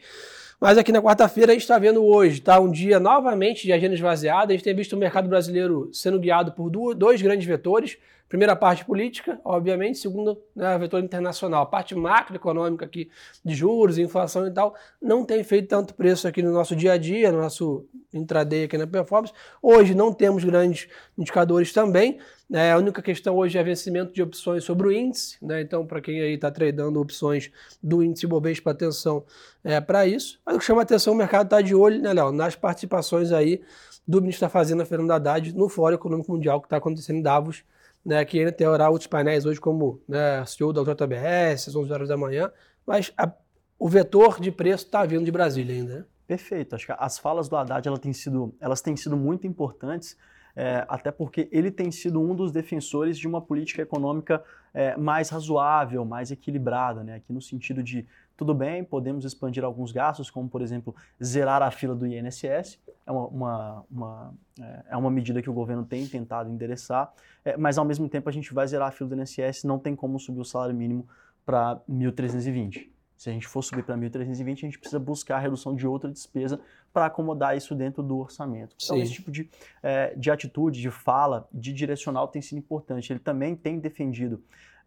Mas 0.60 0.78
aqui 0.78 0.92
na 0.92 1.02
quarta-feira 1.02 1.52
a 1.52 1.56
gente 1.56 1.64
está 1.64 1.80
vendo 1.80 2.06
hoje, 2.06 2.40
tá? 2.40 2.60
Um 2.60 2.70
dia 2.70 3.00
novamente 3.00 3.64
de 3.64 3.74
agenda 3.74 3.96
esvaziada. 3.96 4.54
A 4.54 4.56
gente 4.56 4.64
tem 4.64 4.76
visto 4.76 4.94
o 4.94 4.98
mercado 4.98 5.28
brasileiro 5.28 5.90
sendo 5.92 6.20
guiado 6.20 6.52
por 6.52 6.70
dois 6.94 7.20
grandes 7.20 7.48
vetores. 7.48 7.98
Primeira 8.32 8.56
parte 8.56 8.86
política, 8.86 9.42
obviamente, 9.44 9.98
segunda, 9.98 10.38
né, 10.56 10.78
vetor 10.78 11.04
internacional. 11.04 11.64
A 11.64 11.66
parte 11.66 11.94
macroeconômica 11.94 12.86
aqui 12.86 13.12
de 13.44 13.54
juros, 13.54 13.98
inflação 13.98 14.48
e 14.48 14.52
tal, 14.52 14.74
não 15.02 15.26
tem 15.26 15.44
feito 15.44 15.68
tanto 15.68 15.94
preço 15.94 16.30
aqui 16.30 16.42
no 16.42 16.54
nosso 16.54 16.74
dia 16.74 16.94
a 16.94 16.98
dia, 16.98 17.30
no 17.30 17.42
nosso 17.42 17.86
intraday 18.14 18.64
aqui 18.64 18.78
na 18.78 18.88
performance. 18.88 19.34
Hoje 19.62 19.94
não 19.94 20.14
temos 20.14 20.46
grandes 20.46 20.88
indicadores 21.18 21.74
também. 21.74 22.20
Né, 22.50 22.72
a 22.72 22.78
única 22.78 23.02
questão 23.02 23.36
hoje 23.36 23.58
é 23.58 23.64
vencimento 23.64 24.14
de 24.14 24.24
opções 24.24 24.64
sobre 24.64 24.88
o 24.88 24.92
índice. 24.94 25.38
Né, 25.42 25.60
então, 25.60 25.86
para 25.86 26.00
quem 26.00 26.22
aí 26.22 26.36
está 26.36 26.50
tradando 26.50 27.02
opções 27.02 27.52
do 27.84 28.02
índice 28.02 28.26
Bovespa, 28.26 28.72
atenção 28.72 29.26
é, 29.62 29.82
para 29.82 30.08
isso. 30.08 30.40
Mas 30.46 30.56
o 30.56 30.60
que 30.60 30.64
chama 30.64 30.84
atenção, 30.84 31.14
o 31.14 31.18
mercado 31.18 31.48
está 31.48 31.60
de 31.60 31.76
olho, 31.76 32.02
né, 32.02 32.14
Léo, 32.14 32.32
nas 32.32 32.56
participações 32.56 33.34
aí 33.34 33.62
do 34.08 34.22
ministro 34.22 34.46
da 34.46 34.50
Fazenda, 34.50 34.86
Fernando 34.86 35.12
Haddad, 35.12 35.54
no 35.54 35.68
Fórum 35.68 35.96
Econômico 35.96 36.32
Mundial 36.32 36.62
que 36.62 36.68
está 36.68 36.78
acontecendo 36.78 37.18
em 37.18 37.22
Davos 37.22 37.66
né, 38.06 38.24
que 38.26 38.40
ainda 38.40 38.52
terá 38.52 38.90
outros 38.90 39.08
painéis 39.08 39.46
hoje, 39.46 39.60
como 39.60 40.02
né, 40.08 40.44
CEO 40.46 40.74
da 40.74 40.82
JBS, 40.82 41.70
às 41.70 41.76
11 41.76 41.92
horas 41.92 42.10
da 42.10 42.18
manhã. 42.18 42.52
mas 42.86 43.14
a, 43.18 43.32
o 43.78 43.88
vetor 43.88 44.40
de 44.40 44.52
preço 44.52 44.86
está 44.86 45.06
vindo 45.06 45.26
de 45.26 45.32
Brasília 45.32 45.76
ainda. 45.76 45.96
Né? 46.00 46.06
Perfeito. 46.28 46.76
Acho 46.76 46.86
que 46.86 46.94
as 46.98 47.18
falas 47.18 47.50
do 47.50 47.56
Haddad 47.56 47.88
elas 47.88 48.00
têm 48.00 48.14
sido, 48.14 48.54
elas 48.60 48.82
têm 48.82 48.96
sido 48.96 49.18
muito 49.18 49.48
importantes, 49.48 50.18
é, 50.56 50.86
até 50.88 51.12
porque 51.12 51.48
ele 51.52 51.72
tem 51.72 51.92
sido 51.92 52.22
um 52.22 52.36
dos 52.36 52.52
defensores 52.52 53.18
de 53.18 53.28
uma 53.28 53.42
política 53.42 53.82
econômica 53.82 54.44
é, 54.74 54.96
mais 54.98 55.30
razoável, 55.30 56.06
mais 56.06 56.32
equilibrada, 56.32 57.04
né? 57.04 57.16
aqui 57.16 57.34
no 57.34 57.42
sentido 57.42 57.82
de 57.82 58.06
tudo 58.42 58.56
bem, 58.56 58.84
podemos 58.84 59.24
expandir 59.24 59.64
alguns 59.64 59.92
gastos, 59.92 60.32
como 60.32 60.50
por 60.50 60.64
exemplo 60.64 60.96
zerar 61.24 61.62
a 61.62 61.70
fila 61.70 61.94
do 61.94 62.08
INSS, 62.08 62.80
é 63.06 63.12
uma, 63.12 63.28
uma, 63.28 63.86
uma 63.92 64.34
é, 64.60 64.84
é 64.90 64.98
uma 64.98 65.12
medida 65.12 65.44
que 65.44 65.50
o 65.50 65.54
governo 65.54 65.86
tem 65.86 66.08
tentado 66.08 66.50
endereçar, 66.50 67.14
é, 67.46 67.56
mas 67.56 67.78
ao 67.78 67.86
mesmo 67.86 68.10
tempo 68.10 68.28
a 68.28 68.32
gente 68.32 68.52
vai 68.52 68.66
zerar 68.66 68.88
a 68.88 68.92
fila 68.92 69.12
do 69.12 69.22
INSS, 69.22 69.64
não 69.64 69.78
tem 69.78 69.96
como 69.96 70.20
subir 70.20 70.40
o 70.40 70.44
salário 70.44 70.74
mínimo 70.74 71.08
para 71.46 71.80
1.320. 71.88 72.90
Se 73.16 73.30
a 73.30 73.34
gente 73.34 73.48
for 73.48 73.62
subir 73.62 73.84
para 73.84 73.96
1.320, 73.96 74.54
a 74.54 74.56
gente 74.56 74.80
precisa 74.80 74.98
buscar 74.98 75.36
a 75.36 75.40
redução 75.40 75.76
de 75.76 75.86
outra 75.86 76.10
despesa 76.10 76.60
para 76.92 77.06
acomodar 77.06 77.56
isso 77.56 77.76
dentro 77.76 78.02
do 78.02 78.18
orçamento. 78.18 78.76
Então, 78.84 78.98
Sim. 78.98 79.04
esse 79.04 79.14
tipo 79.14 79.30
de, 79.30 79.48
é, 79.84 80.16
de 80.16 80.32
atitude, 80.32 80.82
de 80.82 80.90
fala, 80.90 81.48
de 81.54 81.72
direcional 81.72 82.28
tem 82.28 82.42
sido 82.42 82.58
importante. 82.58 83.14
Ele 83.14 83.20
também 83.20 83.56
tem 83.56 83.78
defendido 83.78 84.44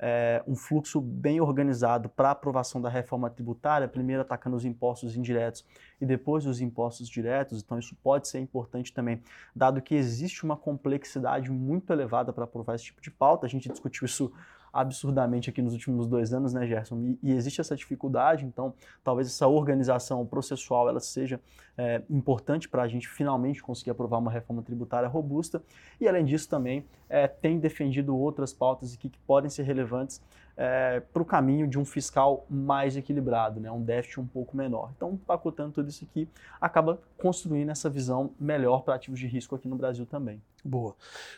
é, 0.06 0.44
um 0.46 0.54
fluxo 0.54 1.00
bem 1.00 1.40
organizado 1.40 2.10
para 2.10 2.30
aprovação 2.30 2.78
da 2.78 2.90
reforma 2.90 3.30
tributária, 3.30 3.88
primeiro 3.88 4.20
atacando 4.20 4.54
os 4.54 4.66
impostos 4.66 5.16
indiretos 5.16 5.64
e 5.98 6.04
depois 6.04 6.44
os 6.44 6.60
impostos 6.60 7.08
diretos. 7.08 7.62
Então, 7.62 7.78
isso 7.78 7.96
pode 8.02 8.28
ser 8.28 8.38
importante 8.38 8.92
também, 8.92 9.22
dado 9.56 9.80
que 9.80 9.94
existe 9.94 10.44
uma 10.44 10.58
complexidade 10.58 11.50
muito 11.50 11.90
elevada 11.90 12.34
para 12.34 12.44
aprovar 12.44 12.74
esse 12.74 12.84
tipo 12.84 13.00
de 13.00 13.10
pauta. 13.10 13.46
A 13.46 13.48
gente 13.48 13.66
discutiu 13.70 14.04
isso 14.04 14.30
absurdamente 14.74 15.48
aqui 15.48 15.62
nos 15.62 15.72
últimos 15.72 16.06
dois 16.08 16.34
anos, 16.34 16.52
né, 16.52 16.66
Gerson? 16.66 16.98
E, 16.98 17.18
e 17.22 17.32
existe 17.32 17.60
essa 17.60 17.76
dificuldade, 17.76 18.44
então 18.44 18.74
talvez 19.04 19.28
essa 19.28 19.46
organização 19.46 20.26
processual 20.26 20.88
ela 20.88 21.00
seja 21.00 21.40
é, 21.78 22.02
importante 22.10 22.68
para 22.68 22.82
a 22.82 22.88
gente 22.88 23.08
finalmente 23.08 23.62
conseguir 23.62 23.90
aprovar 23.90 24.18
uma 24.18 24.30
reforma 24.30 24.62
tributária 24.62 25.08
robusta. 25.08 25.62
E 26.00 26.08
além 26.08 26.24
disso 26.24 26.48
também 26.48 26.84
é, 27.08 27.28
tem 27.28 27.58
defendido 27.58 28.16
outras 28.16 28.52
pautas 28.52 28.92
aqui 28.92 29.08
que 29.08 29.18
podem 29.20 29.48
ser 29.48 29.62
relevantes 29.62 30.20
é, 30.56 31.00
para 31.12 31.22
o 31.22 31.24
caminho 31.24 31.66
de 31.66 31.78
um 31.78 31.84
fiscal 31.84 32.46
mais 32.48 32.96
equilibrado, 32.96 33.60
né, 33.60 33.70
um 33.70 33.82
déficit 33.82 34.20
um 34.20 34.26
pouco 34.26 34.56
menor. 34.56 34.92
Então, 34.96 35.16
pacotando 35.16 35.72
tudo 35.72 35.88
isso 35.88 36.04
aqui, 36.04 36.28
acaba 36.60 37.00
construindo 37.18 37.70
essa 37.70 37.90
visão 37.90 38.30
melhor 38.38 38.82
para 38.82 38.94
ativos 38.94 39.18
de 39.18 39.26
risco 39.26 39.54
aqui 39.54 39.68
no 39.68 39.76
Brasil 39.76 40.06
também. 40.06 40.40
Boa. 40.64 40.94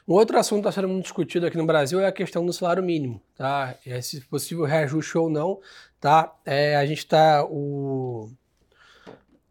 Um 0.06 0.14
outro 0.14 0.38
assunto 0.38 0.62
que 0.62 0.68
está 0.68 0.80
sendo 0.80 0.88
muito 0.88 1.04
discutido 1.04 1.46
aqui 1.46 1.56
no 1.56 1.66
Brasil 1.66 1.98
é 2.00 2.06
a 2.06 2.12
questão 2.12 2.44
do 2.46 2.52
salário 2.52 2.82
mínimo, 2.82 3.20
tá? 3.34 3.74
Esse 3.84 4.20
possível 4.20 4.64
reajuste 4.64 5.18
ou 5.18 5.28
não, 5.28 5.58
tá? 6.00 6.32
É, 6.44 6.76
a 6.76 6.86
gente 6.86 6.98
está 6.98 7.44
o 7.44 8.30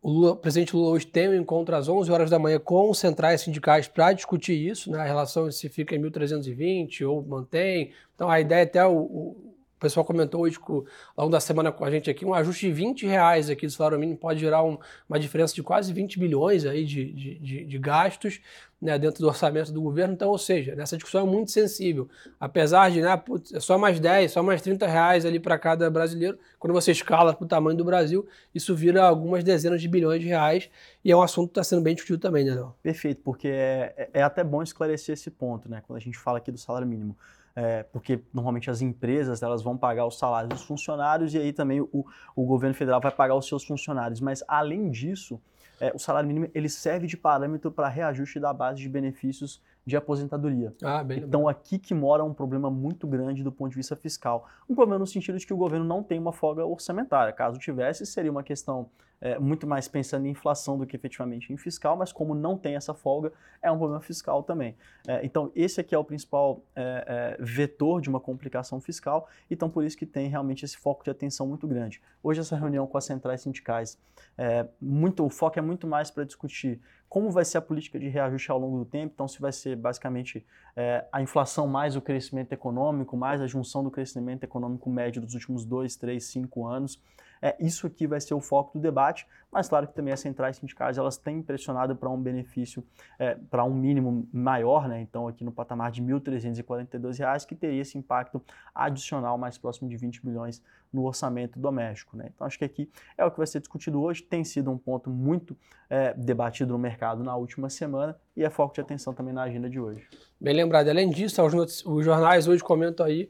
o, 0.01 0.27
o, 0.27 0.35
presidente 0.35 0.75
Lula 0.75 0.91
hoje 0.91 1.07
tem 1.07 1.27
um 1.27 1.33
encontro 1.33 1.75
às 1.75 1.89
11 1.89 2.11
horas 2.11 2.29
da 2.29 2.37
manhã 2.37 2.59
com 2.59 2.91
os 2.91 2.99
centrais 2.99 3.41
sindicais 3.41 3.87
para 3.87 4.13
discutir 4.13 4.53
isso, 4.53 4.91
né, 4.91 4.99
a 4.99 5.03
relação 5.03 5.51
se 5.51 5.67
fica 5.67 5.95
em 5.95 5.99
1.320 5.99 7.09
ou 7.09 7.25
mantém. 7.25 7.91
Então 8.13 8.29
a 8.29 8.39
ideia 8.39 8.59
é 8.59 8.63
até 8.63 8.85
o 8.85 8.93
o 8.93 9.54
pessoal 9.85 10.03
comentou 10.03 10.41
hoje 10.41 10.57
ao 10.67 11.25
longo 11.25 11.31
da 11.31 11.39
semana 11.39 11.71
com 11.71 11.85
a 11.85 11.91
gente 11.91 12.09
aqui, 12.09 12.25
um 12.25 12.33
ajuste 12.33 12.65
de 12.65 12.73
20 12.73 13.05
reais 13.05 13.51
aqui 13.51 13.67
do 13.67 13.71
salário 13.71 13.99
mínimo 13.99 14.17
pode 14.17 14.39
gerar 14.39 14.63
um, 14.63 14.79
uma 15.07 15.19
diferença 15.19 15.53
de 15.53 15.61
quase 15.61 15.93
20 15.93 16.17
bilhões 16.17 16.65
aí 16.65 16.83
de, 16.83 17.11
de, 17.11 17.35
de, 17.39 17.65
de 17.65 17.77
gastos 17.77 18.41
né, 18.81 18.97
dentro 18.97 19.21
do 19.21 19.27
orçamento 19.27 19.71
do 19.71 19.79
governo. 19.81 20.15
Então, 20.15 20.29
ou 20.29 20.37
seja, 20.39 20.75
nessa 20.75 20.97
discussão 20.97 21.21
é 21.21 21.29
muito 21.29 21.51
sensível. 21.51 22.09
Apesar 22.39 22.89
de, 22.89 22.99
né, 22.99 23.15
putz, 23.15 23.53
é 23.53 23.59
só 23.59 23.77
mais 23.77 23.99
10, 23.99 24.31
só 24.31 24.41
mais 24.41 24.59
30 24.61 24.87
reais 24.87 25.23
ali 25.23 25.39
para 25.39 25.57
cada 25.59 25.87
brasileiro, 25.89 26.37
quando 26.57 26.73
você 26.73 26.91
escala 26.91 27.31
para 27.33 27.45
o 27.45 27.47
tamanho 27.47 27.77
do 27.77 27.85
Brasil, 27.85 28.27
isso 28.53 28.75
vira 28.75 29.03
algumas 29.03 29.43
dezenas 29.43 29.79
de 29.79 29.87
bilhões 29.87 30.19
de 30.19 30.27
reais 30.27 30.67
e 31.03 31.11
é 31.11 31.15
um 31.15 31.21
assunto 31.21 31.49
que 31.49 31.59
está 31.59 31.63
sendo 31.63 31.83
bem 31.83 31.93
discutido 31.93 32.19
também, 32.19 32.43
né, 32.43 32.55
Léo? 32.55 32.73
Perfeito, 32.81 33.21
porque 33.23 33.49
é, 33.49 33.93
é, 33.97 34.09
é 34.13 34.23
até 34.23 34.43
bom 34.43 34.63
esclarecer 34.63 35.13
esse 35.13 35.29
ponto, 35.29 35.69
né, 35.69 35.83
quando 35.85 35.97
a 35.97 36.01
gente 36.01 36.17
fala 36.17 36.39
aqui 36.39 36.51
do 36.51 36.57
salário 36.57 36.87
mínimo 36.87 37.15
é, 37.55 37.83
porque 37.83 38.21
normalmente 38.33 38.69
as 38.69 38.81
empresas 38.81 39.41
elas 39.41 39.61
vão 39.63 39.77
pagar 39.77 40.05
os 40.05 40.19
salários 40.19 40.49
dos 40.49 40.63
funcionários 40.63 41.33
e 41.33 41.37
aí 41.37 41.53
também 41.53 41.79
o, 41.79 42.05
o 42.35 42.45
governo 42.45 42.75
federal 42.75 42.99
vai 42.99 43.11
pagar 43.11 43.35
os 43.35 43.47
seus 43.47 43.63
funcionários. 43.63 44.19
Mas 44.19 44.43
além 44.47 44.89
disso, 44.89 45.41
é, 45.79 45.91
o 45.95 45.99
salário 45.99 46.27
mínimo 46.27 46.49
ele 46.53 46.67
serve 46.67 47.07
de 47.07 47.15
parâmetro 47.15 47.71
para 47.71 47.87
reajuste 47.87 48.39
da 48.39 48.53
base 48.53 48.81
de 48.81 48.89
benefícios 48.89 49.61
de 49.85 49.95
aposentadoria. 49.95 50.73
Ah, 50.83 51.03
bem 51.03 51.19
então 51.19 51.41
bem. 51.41 51.49
aqui 51.49 51.77
que 51.77 51.93
mora 51.93 52.23
um 52.23 52.33
problema 52.33 52.71
muito 52.71 53.05
grande 53.05 53.43
do 53.43 53.51
ponto 53.51 53.69
de 53.69 53.75
vista 53.75 53.95
fiscal. 53.95 54.47
Um 54.67 54.73
problema 54.73 54.99
no 54.99 55.07
sentido 55.07 55.37
de 55.37 55.45
que 55.45 55.53
o 55.53 55.57
governo 55.57 55.85
não 55.85 56.01
tem 56.01 56.17
uma 56.17 56.33
folga 56.33 56.65
orçamentária. 56.65 57.31
Caso 57.31 57.59
tivesse, 57.59 58.05
seria 58.05 58.31
uma 58.31 58.43
questão 58.43 58.89
é, 59.21 59.39
muito 59.39 59.65
mais 59.65 59.87
pensando 59.87 60.25
em 60.25 60.31
inflação 60.31 60.77
do 60.77 60.85
que 60.85 60.95
efetivamente 60.95 61.51
em 61.51 61.57
fiscal, 61.57 61.95
mas 61.95 62.11
como 62.11 62.35
não 62.35 62.57
tem 62.57 62.75
essa 62.75 62.93
folga, 62.93 63.31
é 63.61 63.71
um 63.71 63.77
problema 63.77 64.01
fiscal 64.01 64.43
também. 64.43 64.75
É, 65.07 65.25
então 65.25 65.51
esse 65.55 65.79
aqui 65.79 65.95
é 65.95 65.97
o 65.97 66.03
principal 66.03 66.63
é, 66.75 67.35
é 67.39 67.43
vetor 67.43 68.01
de 68.01 68.09
uma 68.09 68.19
complicação 68.19 68.79
fiscal, 68.81 69.27
então 69.49 69.69
por 69.69 69.83
isso 69.83 69.97
que 69.97 70.05
tem 70.05 70.27
realmente 70.27 70.65
esse 70.65 70.77
foco 70.77 71.03
de 71.03 71.09
atenção 71.09 71.47
muito 71.47 71.67
grande. 71.67 72.01
Hoje 72.21 72.41
essa 72.41 72.55
reunião 72.55 72.85
com 72.87 72.97
as 72.97 73.05
centrais 73.05 73.41
sindicais, 73.41 73.97
é, 74.37 74.67
muito, 74.81 75.25
o 75.25 75.29
foco 75.29 75.57
é 75.59 75.61
muito 75.61 75.87
mais 75.87 76.11
para 76.11 76.23
discutir 76.23 76.81
como 77.15 77.31
vai 77.31 77.45
ser 77.45 77.57
a 77.57 77.61
política 77.61 77.97
de 77.97 78.09
reajuste 78.09 78.51
ao 78.51 78.59
longo 78.59 78.77
do 78.79 78.83
tempo, 78.83 79.13
então 79.15 79.25
se 79.25 79.39
vai 79.39 79.53
ser 79.53 79.77
basicamente 79.77 80.45
é, 80.75 81.05
a 81.13 81.21
inflação 81.21 81.65
mais 81.65 81.95
o 81.95 82.01
crescimento 82.01 82.51
econômico, 82.51 83.15
mais 83.15 83.39
a 83.39 83.47
junção 83.47 83.81
do 83.81 83.89
crescimento 83.89 84.43
econômico 84.43 84.89
médio 84.89 85.21
dos 85.21 85.33
últimos 85.33 85.63
dois, 85.63 85.95
três, 85.95 86.25
cinco 86.25 86.67
anos, 86.67 87.01
é, 87.45 87.55
isso 87.59 87.85
aqui 87.85 88.07
vai 88.07 88.19
ser 88.19 88.33
o 88.33 88.41
foco 88.41 88.75
do 88.75 88.81
debate, 88.81 89.27
mas 89.51 89.69
claro 89.69 89.85
que 89.85 89.93
também 89.93 90.11
as 90.11 90.19
centrais 90.19 90.57
sindicais 90.57 90.97
elas 90.97 91.15
têm 91.15 91.43
pressionado 91.43 91.95
para 91.95 92.09
um 92.09 92.19
benefício, 92.19 92.83
é, 93.19 93.35
para 93.35 93.63
um 93.63 93.71
mínimo 93.71 94.27
maior, 94.33 94.87
né? 94.87 94.99
então 94.99 95.27
aqui 95.27 95.43
no 95.43 95.51
patamar 95.51 95.91
de 95.91 96.01
R$ 96.01 96.07
1.342, 96.07 97.45
que 97.45 97.53
teria 97.53 97.79
esse 97.79 97.99
impacto 97.99 98.41
adicional 98.73 99.37
mais 99.37 99.59
próximo 99.59 99.87
de 99.87 99.95
20 99.95 100.25
bilhões 100.25 100.59
no 100.91 101.03
orçamento 101.03 101.59
doméstico. 101.59 102.17
Né? 102.17 102.31
Então 102.33 102.47
acho 102.47 102.57
que 102.57 102.65
aqui 102.65 102.89
é 103.15 103.23
o 103.23 103.29
que 103.29 103.37
vai 103.37 103.45
ser 103.45 103.59
discutido 103.59 104.01
hoje, 104.01 104.23
tem 104.23 104.43
sido 104.43 104.71
um 104.71 104.77
ponto 104.79 105.11
muito 105.11 105.55
é, 105.87 106.15
debatido 106.15 106.73
no 106.73 106.79
mercado 106.79 107.23
na 107.23 107.35
última 107.35 107.69
semana 107.69 108.17
e 108.35 108.43
é 108.43 108.49
foco 108.49 108.73
de 108.73 108.81
atenção 108.81 109.13
também 109.13 109.35
na 109.35 109.43
agenda 109.43 109.69
de 109.69 109.79
hoje. 109.79 110.07
Bem 110.41 110.55
lembrado. 110.55 110.89
Além 110.89 111.11
disso, 111.11 111.43
os, 111.43 111.85
os 111.85 112.03
jornais 112.03 112.47
hoje 112.47 112.63
comentam 112.63 113.05
aí 113.05 113.29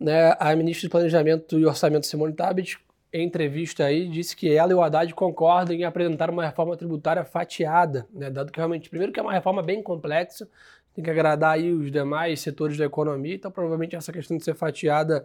né, 0.00 0.34
a 0.40 0.56
ministra 0.56 0.88
de 0.88 0.90
Planejamento 0.90 1.60
e 1.60 1.64
Orçamento 1.64 2.08
Simone 2.08 2.32
Tabet 2.32 2.76
em 3.12 3.26
entrevista 3.26 3.84
aí, 3.84 4.08
disse 4.08 4.34
que 4.34 4.50
ela 4.54 4.72
e 4.72 4.74
o 4.74 4.82
Haddad 4.82 5.12
concordam 5.14 5.76
em 5.76 5.84
apresentar 5.84 6.30
uma 6.30 6.44
reforma 6.44 6.76
tributária 6.76 7.24
fatiada, 7.24 8.06
né? 8.12 8.30
dado 8.30 8.50
que 8.50 8.58
realmente, 8.58 8.88
primeiro 8.88 9.12
que 9.12 9.20
é 9.20 9.22
uma 9.22 9.32
reforma 9.32 9.62
bem 9.62 9.82
complexa, 9.82 10.48
tem 10.94 11.02
que 11.04 11.10
agradar 11.10 11.54
aí 11.54 11.72
os 11.72 11.90
demais 11.90 12.40
setores 12.40 12.76
da 12.76 12.84
economia, 12.84 13.34
então 13.34 13.50
provavelmente 13.50 13.96
essa 13.96 14.12
questão 14.12 14.36
de 14.36 14.44
ser 14.44 14.54
fatiada 14.54 15.24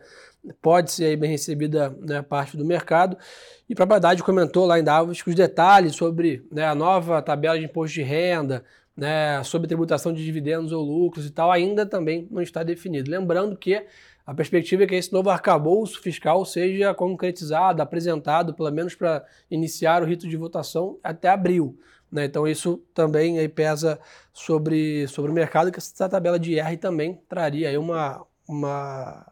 pode 0.61 0.91
ser 0.91 1.15
bem 1.17 1.29
recebida 1.29 1.95
né, 1.99 2.21
parte 2.21 2.55
do 2.55 2.63
mercado. 2.63 3.17
E 3.69 3.75
para 3.75 3.95
Haddad 3.95 4.21
comentou 4.23 4.65
lá 4.65 4.79
em 4.79 4.83
Davos 4.83 5.21
que 5.21 5.29
os 5.29 5.35
detalhes 5.35 5.95
sobre 5.95 6.45
né, 6.51 6.65
a 6.65 6.75
nova 6.75 7.21
tabela 7.21 7.59
de 7.59 7.65
imposto 7.65 7.95
de 7.95 8.01
renda, 8.01 8.63
né, 8.95 9.43
sobre 9.43 9.67
tributação 9.67 10.13
de 10.13 10.23
dividendos 10.23 10.71
ou 10.71 10.83
lucros 10.83 11.25
e 11.25 11.31
tal, 11.31 11.51
ainda 11.51 11.85
também 11.85 12.27
não 12.31 12.41
está 12.41 12.63
definido. 12.63 13.11
Lembrando 13.11 13.55
que 13.57 13.85
a 14.27 14.33
perspectiva 14.33 14.83
é 14.83 14.87
que 14.87 14.93
esse 14.93 15.13
novo 15.13 15.29
arcabouço 15.29 16.01
fiscal 16.01 16.43
seja 16.43 16.93
concretizado, 16.93 17.81
apresentado, 17.81 18.53
pelo 18.53 18.69
menos 18.69 18.93
para 18.93 19.25
iniciar 19.49 20.03
o 20.03 20.05
rito 20.05 20.27
de 20.27 20.35
votação 20.35 20.99
até 21.01 21.29
abril. 21.29 21.79
Né? 22.11 22.25
Então 22.25 22.45
isso 22.45 22.83
também 22.93 23.39
aí 23.39 23.47
pesa 23.47 23.97
sobre, 24.33 25.07
sobre 25.07 25.31
o 25.31 25.33
mercado, 25.33 25.71
que 25.71 25.79
essa 25.79 26.09
tabela 26.09 26.37
de 26.37 26.55
IR 26.55 26.77
também 26.77 27.21
traria 27.29 27.69
aí 27.69 27.77
uma, 27.77 28.21
uma 28.45 29.31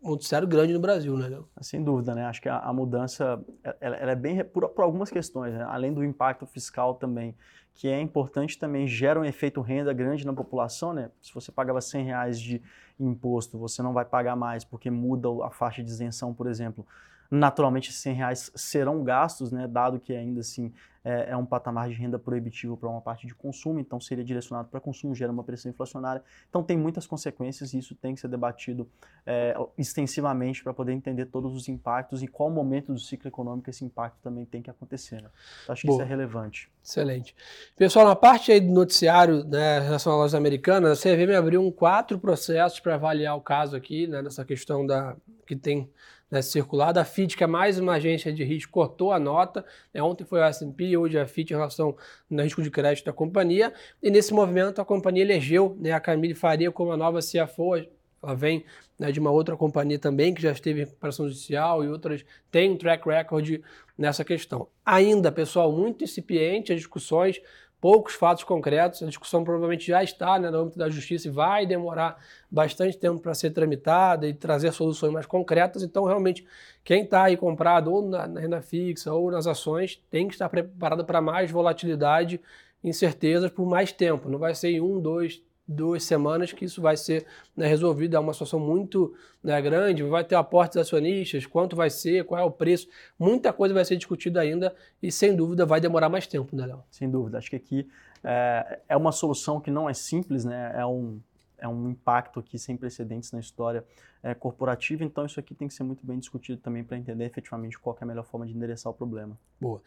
um 0.00 0.10
noticiário 0.10 0.46
grande 0.46 0.72
no 0.72 0.80
Brasil, 0.80 1.16
né? 1.16 1.40
Sem 1.60 1.82
dúvida, 1.82 2.14
né? 2.14 2.24
Acho 2.24 2.42
que 2.42 2.48
a, 2.48 2.58
a 2.58 2.72
mudança 2.72 3.40
ela, 3.80 3.96
ela, 3.96 4.12
é 4.12 4.16
bem 4.16 4.44
por, 4.44 4.68
por 4.68 4.82
algumas 4.82 5.10
questões, 5.10 5.54
né? 5.54 5.64
além 5.68 5.92
do 5.92 6.02
impacto 6.02 6.44
fiscal 6.46 6.94
também 6.94 7.36
que 7.74 7.88
é 7.88 8.00
importante 8.00 8.58
também, 8.58 8.86
gera 8.86 9.18
um 9.18 9.24
efeito 9.24 9.60
renda 9.60 9.92
grande 9.92 10.26
na 10.26 10.32
população, 10.32 10.92
né? 10.92 11.10
Se 11.20 11.32
você 11.32 11.50
pagava 11.50 11.80
100 11.80 12.04
reais 12.04 12.40
de 12.40 12.62
imposto, 12.98 13.58
você 13.58 13.82
não 13.82 13.92
vai 13.92 14.04
pagar 14.04 14.36
mais 14.36 14.64
porque 14.64 14.90
muda 14.90 15.28
a 15.44 15.50
faixa 15.50 15.82
de 15.82 15.90
isenção, 15.90 16.34
por 16.34 16.46
exemplo. 16.46 16.86
Naturalmente, 17.34 17.88
esses 17.88 18.02
100 18.02 18.14
reais 18.14 18.52
serão 18.54 19.02
gastos, 19.02 19.50
né? 19.50 19.66
Dado 19.66 19.98
que 19.98 20.14
ainda 20.14 20.40
assim 20.40 20.70
é, 21.02 21.30
é 21.30 21.36
um 21.36 21.46
patamar 21.46 21.88
de 21.88 21.94
renda 21.94 22.18
proibitivo 22.18 22.76
para 22.76 22.90
uma 22.90 23.00
parte 23.00 23.26
de 23.26 23.34
consumo, 23.34 23.80
então 23.80 23.98
seria 23.98 24.22
direcionado 24.22 24.68
para 24.68 24.78
consumo, 24.78 25.14
gera 25.14 25.32
uma 25.32 25.42
pressão 25.42 25.70
inflacionária. 25.70 26.22
Então 26.50 26.62
tem 26.62 26.76
muitas 26.76 27.06
consequências 27.06 27.72
e 27.72 27.78
isso 27.78 27.94
tem 27.94 28.14
que 28.14 28.20
ser 28.20 28.28
debatido 28.28 28.86
é, 29.24 29.56
extensivamente 29.78 30.62
para 30.62 30.74
poder 30.74 30.92
entender 30.92 31.24
todos 31.24 31.54
os 31.54 31.68
impactos 31.68 32.22
e 32.22 32.28
qual 32.28 32.50
momento 32.50 32.92
do 32.92 33.00
ciclo 33.00 33.28
econômico 33.28 33.70
esse 33.70 33.82
impacto 33.82 34.18
também 34.22 34.44
tem 34.44 34.60
que 34.60 34.68
acontecer. 34.68 35.22
Né? 35.22 35.30
Então, 35.62 35.72
acho 35.72 35.80
que 35.80 35.86
Boa. 35.88 36.02
isso 36.02 36.06
é 36.06 36.08
relevante. 36.08 36.70
Excelente. 36.84 37.34
Pessoal, 37.76 38.06
na 38.06 38.14
parte 38.14 38.52
aí 38.52 38.60
do 38.60 38.72
noticiário 38.72 39.42
né, 39.44 39.78
em 39.78 39.84
relação 39.84 40.12
às 40.12 40.18
lojas 40.18 40.34
americanas, 40.34 40.98
a 40.98 41.02
CVM 41.02 41.34
abriu 41.34 41.62
um 41.62 41.72
quatro 41.72 42.18
processos 42.18 42.78
para 42.78 42.94
avaliar 42.94 43.34
o 43.36 43.40
caso 43.40 43.74
aqui, 43.74 44.06
né, 44.06 44.20
nessa 44.20 44.44
questão 44.44 44.84
da 44.84 45.16
que 45.46 45.56
tem 45.56 45.90
né, 46.32 46.40
circulado. 46.40 46.98
A 46.98 47.04
FIT, 47.04 47.36
que 47.36 47.44
é 47.44 47.46
mais 47.46 47.78
uma 47.78 47.92
agência 47.92 48.32
de 48.32 48.42
risco, 48.42 48.72
cortou 48.72 49.12
a 49.12 49.18
nota. 49.20 49.62
Né, 49.92 50.02
ontem 50.02 50.24
foi 50.24 50.42
a 50.42 50.46
S&P, 50.46 50.96
hoje 50.96 51.18
a 51.18 51.26
FIT 51.26 51.52
em 51.52 51.56
relação 51.56 51.94
ao 52.30 52.38
risco 52.38 52.62
de 52.62 52.70
crédito 52.70 53.04
da 53.04 53.12
companhia. 53.12 53.70
E 54.02 54.10
nesse 54.10 54.32
movimento 54.32 54.80
a 54.80 54.84
companhia 54.84 55.22
elegeu 55.22 55.76
né, 55.78 55.92
a 55.92 56.00
Camille 56.00 56.34
Faria 56.34 56.72
como 56.72 56.90
a 56.90 56.96
nova 56.96 57.18
CFO. 57.20 57.76
Ela 58.22 58.34
vem 58.34 58.64
né, 58.98 59.12
de 59.12 59.20
uma 59.20 59.30
outra 59.30 59.56
companhia 59.58 59.98
também 59.98 60.32
que 60.32 60.40
já 60.40 60.52
esteve 60.52 60.80
em 60.80 60.84
recuperação 60.84 61.28
judicial 61.28 61.84
e 61.84 61.88
outras 61.88 62.24
têm 62.50 62.70
um 62.70 62.76
track 62.78 63.06
record 63.06 63.60
nessa 63.98 64.24
questão. 64.24 64.68
Ainda, 64.86 65.30
pessoal, 65.30 65.70
muito 65.70 66.02
incipiente 66.02 66.72
as 66.72 66.78
discussões 66.78 67.42
poucos 67.82 68.14
fatos 68.14 68.44
concretos. 68.44 69.02
A 69.02 69.06
discussão 69.06 69.42
provavelmente 69.42 69.88
já 69.88 70.04
está 70.04 70.38
né, 70.38 70.48
no 70.48 70.60
âmbito 70.60 70.78
da 70.78 70.88
justiça 70.88 71.26
e 71.26 71.30
vai 71.32 71.66
demorar 71.66 72.16
bastante 72.48 72.96
tempo 72.96 73.18
para 73.18 73.34
ser 73.34 73.50
tramitada 73.50 74.28
e 74.28 74.32
trazer 74.32 74.72
soluções 74.72 75.12
mais 75.12 75.26
concretas. 75.26 75.82
Então, 75.82 76.04
realmente, 76.04 76.46
quem 76.84 77.02
está 77.02 77.24
aí 77.24 77.36
comprado 77.36 77.92
ou 77.92 78.08
na, 78.08 78.28
na, 78.28 78.40
renda 78.40 78.62
fixa 78.62 79.12
ou 79.12 79.32
nas 79.32 79.48
ações 79.48 80.00
tem 80.08 80.28
que 80.28 80.34
estar 80.34 80.48
preparado 80.48 81.04
para 81.04 81.20
mais 81.20 81.50
volatilidade, 81.50 82.40
incertezas 82.84 83.50
por 83.50 83.66
mais 83.66 83.90
tempo. 83.90 84.30
Não 84.30 84.38
vai 84.38 84.54
ser 84.54 84.70
em 84.70 84.80
um, 84.80 85.00
dois, 85.00 85.42
duas 85.66 86.02
semanas 86.04 86.52
que 86.52 86.64
isso 86.64 86.82
vai 86.82 86.96
ser 86.96 87.26
né, 87.56 87.66
resolvido. 87.66 88.16
É 88.16 88.18
uma 88.18 88.32
situação 88.32 88.58
muito 88.60 89.14
né, 89.42 89.60
grande, 89.60 90.02
vai 90.02 90.24
ter 90.24 90.34
aportes 90.34 90.76
acionistas, 90.76 91.46
quanto 91.46 91.76
vai 91.76 91.90
ser, 91.90 92.24
qual 92.24 92.40
é 92.40 92.44
o 92.44 92.50
preço. 92.50 92.88
Muita 93.18 93.52
coisa 93.52 93.74
vai 93.74 93.84
ser 93.84 93.96
discutida 93.96 94.40
ainda 94.40 94.74
e, 95.02 95.10
sem 95.10 95.34
dúvida, 95.34 95.64
vai 95.64 95.80
demorar 95.80 96.08
mais 96.08 96.26
tempo, 96.26 96.54
né, 96.56 96.66
Léo? 96.66 96.82
Sem 96.90 97.10
dúvida. 97.10 97.38
Acho 97.38 97.50
que 97.50 97.56
aqui 97.56 97.88
é, 98.24 98.80
é 98.88 98.96
uma 98.96 99.12
solução 99.12 99.60
que 99.60 99.70
não 99.70 99.88
é 99.88 99.94
simples, 99.94 100.44
né? 100.44 100.72
É 100.76 100.86
um, 100.86 101.20
é 101.62 101.68
um 101.68 101.88
impacto 101.88 102.40
aqui 102.40 102.58
sem 102.58 102.76
precedentes 102.76 103.30
na 103.30 103.38
história 103.38 103.84
é, 104.20 104.34
corporativa, 104.34 105.04
então 105.04 105.24
isso 105.24 105.38
aqui 105.38 105.54
tem 105.54 105.68
que 105.68 105.74
ser 105.74 105.84
muito 105.84 106.04
bem 106.04 106.18
discutido 106.18 106.60
também 106.60 106.82
para 106.82 106.98
entender 106.98 107.24
efetivamente 107.24 107.78
qual 107.78 107.96
é 108.00 108.04
a 108.04 108.06
melhor 108.06 108.24
forma 108.24 108.44
de 108.44 108.52
endereçar 108.52 108.90
o 108.90 108.94
problema. 108.94 109.38
Boa. 109.60 109.80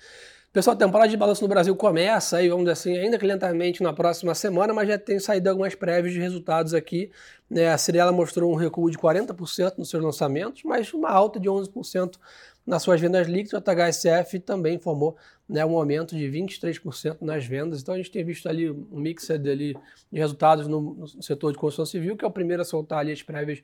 Pessoal, 0.53 0.73
a 0.73 0.79
temporada 0.79 1.09
de 1.09 1.17
balanço 1.17 1.41
no 1.41 1.49
Brasil 1.49 1.75
começa 1.75 2.37
aí, 2.37 2.47
vamos 2.47 2.63
dizer 2.63 2.71
assim, 2.71 2.97
ainda 2.97 3.17
que 3.17 3.25
lentamente 3.25 3.83
na 3.83 3.91
próxima 3.91 4.33
semana, 4.33 4.73
mas 4.73 4.87
já 4.87 4.97
tem 4.97 5.19
saído 5.19 5.49
algumas 5.49 5.75
prévias 5.75 6.13
de 6.13 6.19
resultados 6.19 6.73
aqui. 6.73 7.11
Né? 7.49 7.69
A 7.69 7.77
Cirela 7.77 8.13
mostrou 8.13 8.49
um 8.53 8.55
recuo 8.55 8.89
de 8.89 8.97
40% 8.97 9.77
nos 9.77 9.89
seus 9.89 10.01
lançamentos, 10.01 10.63
mas 10.63 10.93
uma 10.93 11.09
alta 11.09 11.41
de 11.41 11.49
11% 11.49 12.17
nas 12.65 12.81
suas 12.81 12.99
vendas 12.99 13.27
líquidas. 13.27 13.61
O 13.61 13.63
HSF 13.63 14.39
também 14.39 14.75
informou 14.75 15.15
né, 15.47 15.65
um 15.65 15.77
aumento 15.77 16.15
de 16.15 16.25
23% 16.25 17.17
nas 17.21 17.45
vendas. 17.45 17.81
Então 17.81 17.93
a 17.93 17.97
gente 17.97 18.11
tem 18.11 18.23
visto 18.23 18.47
ali 18.47 18.69
um 18.69 18.99
mix 18.99 19.29
ali 19.29 19.77
de 20.11 20.19
resultados 20.19 20.67
no, 20.67 20.95
no, 20.95 21.07
setor 21.21 21.51
de 21.51 21.57
construção 21.57 21.85
civil, 21.85 22.17
que 22.17 22.25
é 22.25 22.27
o 22.27 22.31
primeiro 22.31 22.61
a 22.61 22.65
soltar 22.65 22.99
ali 22.99 23.11
as 23.11 23.21
prévias 23.21 23.61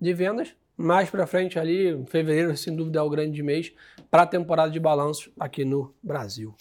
de 0.00 0.12
vendas. 0.12 0.54
Mais 0.76 1.08
para 1.08 1.26
frente 1.26 1.58
ali, 1.58 2.04
fevereiro, 2.06 2.56
sem 2.56 2.74
dúvida, 2.74 2.98
é 2.98 3.02
o 3.02 3.08
grande 3.08 3.42
mês 3.42 3.72
para 4.10 4.22
a 4.22 4.26
temporada 4.26 4.72
de 4.72 4.80
balanços 4.80 5.30
aqui 5.38 5.64
no 5.64 5.94
Brasil. 6.02 6.54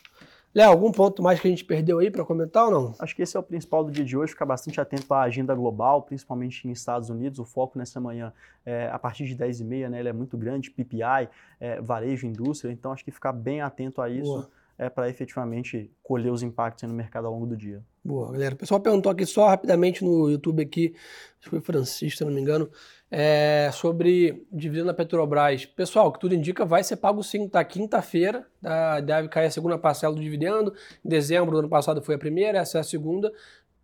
Léo, 0.55 0.69
algum 0.69 0.91
ponto 0.91 1.23
mais 1.23 1.39
que 1.39 1.47
a 1.47 1.49
gente 1.49 1.65
perdeu 1.65 1.97
aí 1.97 2.11
para 2.11 2.23
comentar 2.23 2.65
ou 2.65 2.71
não? 2.71 2.95
Acho 2.99 3.15
que 3.15 3.23
esse 3.23 3.35
é 3.35 3.39
o 3.39 3.43
principal 3.43 3.83
do 3.83 3.91
dia 3.91 4.05
de 4.05 4.15
hoje, 4.15 4.33
ficar 4.33 4.45
bastante 4.45 4.79
atento 4.79 5.11
à 5.11 5.21
agenda 5.21 5.55
global, 5.55 6.03
principalmente 6.03 6.67
em 6.67 6.71
Estados 6.71 7.09
Unidos. 7.09 7.39
O 7.39 7.45
foco 7.45 7.79
nessa 7.79 7.99
manhã, 7.99 8.31
é, 8.63 8.87
a 8.91 8.99
partir 8.99 9.25
de 9.25 9.35
10h30, 9.35 9.89
né, 9.89 9.99
ele 9.99 10.09
é 10.09 10.13
muito 10.13 10.37
grande, 10.37 10.69
PPI, 10.69 11.27
é, 11.59 11.81
varejo, 11.81 12.27
indústria, 12.27 12.71
então 12.71 12.91
acho 12.91 13.03
que 13.03 13.09
ficar 13.09 13.33
bem 13.33 13.61
atento 13.61 13.99
a 13.99 14.09
isso. 14.09 14.31
Boa 14.31 14.62
é 14.77 14.89
para 14.89 15.09
efetivamente 15.09 15.91
colher 16.01 16.31
os 16.31 16.43
impactos 16.43 16.87
no 16.87 16.95
mercado 16.95 17.27
ao 17.27 17.33
longo 17.33 17.45
do 17.45 17.55
dia. 17.55 17.83
Boa, 18.03 18.31
galera. 18.31 18.53
O 18.53 18.57
pessoal 18.57 18.81
perguntou 18.81 19.11
aqui 19.11 19.25
só 19.25 19.47
rapidamente 19.47 20.03
no 20.03 20.29
YouTube 20.29 20.61
aqui, 20.61 20.93
acho 21.39 21.43
que 21.43 21.49
foi 21.49 21.61
Francisco, 21.61 22.17
se 22.17 22.25
não 22.25 22.31
me 22.31 22.41
engano, 22.41 22.69
é, 23.09 23.69
sobre 23.71 24.45
dividendo 24.51 24.87
da 24.87 24.93
Petrobras. 24.93 25.65
Pessoal, 25.65 26.07
o 26.07 26.11
que 26.11 26.19
tudo 26.19 26.35
indica 26.35 26.65
vai 26.65 26.83
ser 26.83 26.97
pago 26.97 27.23
sim, 27.23 27.47
tá? 27.47 27.63
Quinta-feira, 27.63 28.45
tá? 28.61 28.99
deve 28.99 29.29
cair 29.29 29.45
a 29.45 29.51
segunda 29.51 29.77
parcela 29.77 30.13
do 30.13 30.21
dividendo. 30.21 30.73
Em 31.05 31.07
dezembro 31.09 31.51
do 31.51 31.59
ano 31.59 31.69
passado 31.69 32.01
foi 32.01 32.15
a 32.15 32.19
primeira, 32.19 32.57
essa 32.57 32.79
é 32.79 32.81
a 32.81 32.83
segunda. 32.83 33.31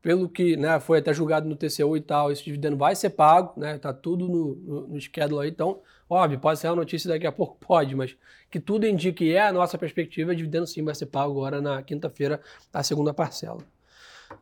Pelo 0.01 0.29
que 0.29 0.55
né, 0.55 0.79
foi 0.79 0.99
até 0.99 1.13
julgado 1.13 1.47
no 1.47 1.55
TCU 1.55 1.97
e 1.97 2.01
tal, 2.01 2.31
esse 2.31 2.43
dividendo 2.43 2.77
vai 2.77 2.95
ser 2.95 3.09
pago, 3.09 3.59
né? 3.59 3.77
Tá 3.77 3.93
tudo 3.93 4.27
no, 4.27 4.55
no, 4.55 4.87
no 4.87 5.01
schedule 5.01 5.43
aí, 5.43 5.49
então 5.49 5.81
Óbvio, 6.09 6.39
pode 6.39 6.59
ser 6.59 6.67
uma 6.69 6.77
notícia 6.77 7.07
daqui 7.07 7.27
a 7.27 7.31
pouco, 7.31 7.55
pode, 7.63 7.95
mas 7.95 8.17
que 8.49 8.59
tudo 8.59 8.87
indique 8.87 9.25
que 9.25 9.35
é 9.35 9.41
a 9.41 9.53
nossa 9.53 9.77
perspectiva, 9.77 10.35
dividendo 10.35 10.65
sim 10.65 10.83
vai 10.83 10.95
ser 10.95 11.05
pago 11.05 11.31
agora 11.31 11.61
na 11.61 11.83
quinta-feira, 11.83 12.41
a 12.73 12.81
segunda 12.81 13.13
parcela. 13.13 13.59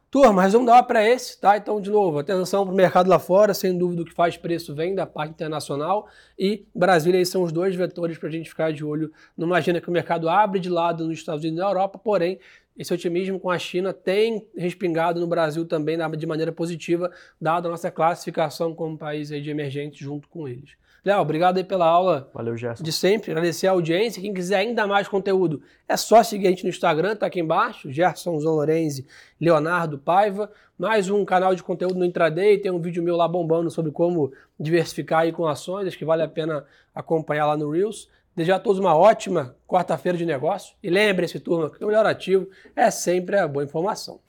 Turma, 0.09 0.41
resumo 0.41 0.65
da 0.65 0.81
para 0.83 1.05
esse, 1.05 1.39
tá? 1.39 1.57
Então, 1.57 1.81
de 1.81 1.89
novo, 1.89 2.19
atenção 2.19 2.65
para 2.65 2.73
o 2.73 2.75
mercado 2.75 3.09
lá 3.09 3.19
fora, 3.19 3.53
sem 3.53 3.77
dúvida 3.77 4.01
o 4.01 4.05
que 4.05 4.13
faz 4.13 4.37
preço 4.37 4.73
vem 4.73 4.95
da 4.95 5.05
parte 5.05 5.31
internacional 5.31 6.07
e 6.39 6.65
Brasília, 6.73 7.19
esses 7.19 7.31
são 7.31 7.43
os 7.43 7.51
dois 7.51 7.75
vetores 7.75 8.17
para 8.17 8.29
a 8.29 8.31
gente 8.31 8.49
ficar 8.49 8.71
de 8.71 8.83
olho. 8.83 9.11
Não 9.35 9.47
imagina 9.47 9.81
que 9.81 9.89
o 9.89 9.91
mercado 9.91 10.29
abre 10.29 10.59
de 10.59 10.69
lado 10.69 11.05
nos 11.05 11.19
Estados 11.19 11.41
Unidos 11.41 11.59
e 11.59 11.61
na 11.61 11.69
Europa, 11.69 11.97
porém, 11.97 12.39
esse 12.77 12.93
otimismo 12.93 13.39
com 13.39 13.49
a 13.49 13.57
China 13.57 13.93
tem 13.93 14.45
respingado 14.55 15.19
no 15.19 15.27
Brasil 15.27 15.65
também 15.65 15.97
de 16.17 16.25
maneira 16.27 16.51
positiva, 16.51 17.11
dada 17.39 17.67
a 17.67 17.71
nossa 17.71 17.89
classificação 17.89 18.73
como 18.75 18.97
país 18.97 19.29
de 19.29 19.49
emergente 19.49 20.03
junto 20.03 20.27
com 20.27 20.47
eles. 20.47 20.71
Léo, 21.07 21.21
obrigado 21.21 21.57
aí 21.57 21.63
pela 21.63 21.85
aula 21.85 22.29
Valeu, 22.33 22.57
Gerson. 22.57 22.83
de 22.83 22.91
sempre. 22.91 23.31
Agradecer 23.31 23.65
a 23.67 23.71
audiência. 23.71 24.21
Quem 24.21 24.33
quiser 24.33 24.57
ainda 24.57 24.85
mais 24.85 25.07
conteúdo, 25.07 25.61
é 25.87 25.95
só 25.95 26.21
seguir 26.21 26.47
a 26.47 26.49
gente 26.49 26.63
no 26.63 26.69
Instagram, 26.69 27.15
tá 27.15 27.27
aqui 27.27 27.39
embaixo. 27.39 27.89
Gerson 27.89 28.37
Zolorenzi, 28.39 29.05
Leonardo 29.39 29.97
Paiva. 29.97 30.51
Mais 30.77 31.09
um 31.09 31.23
canal 31.23 31.55
de 31.55 31.63
conteúdo 31.63 31.97
no 31.97 32.03
Intraday. 32.03 32.57
Tem 32.57 32.69
um 32.71 32.81
vídeo 32.81 33.01
meu 33.01 33.15
lá 33.15 33.25
bombando 33.25 33.71
sobre 33.71 33.89
como 33.89 34.33
diversificar 34.59 35.21
aí 35.21 35.31
com 35.31 35.47
ações. 35.47 35.87
Acho 35.87 35.97
que 35.97 36.03
vale 36.03 36.23
a 36.23 36.27
pena 36.27 36.65
acompanhar 36.93 37.45
lá 37.47 37.55
no 37.55 37.71
Reels. 37.71 38.09
Desejar 38.37 38.57
a 38.57 38.59
todos 38.59 38.77
uma 38.77 38.95
ótima 38.95 39.55
quarta-feira 39.67 40.15
de 40.15 40.23
negócio. 40.23 40.75
E 40.83 40.91
lembre-se, 40.91 41.39
turma, 41.39 41.71
que 41.71 41.83
o 41.83 41.87
melhor 41.87 42.05
ativo 42.05 42.47
é 42.75 42.91
sempre 42.91 43.35
a 43.35 43.47
boa 43.47 43.65
informação. 43.65 44.19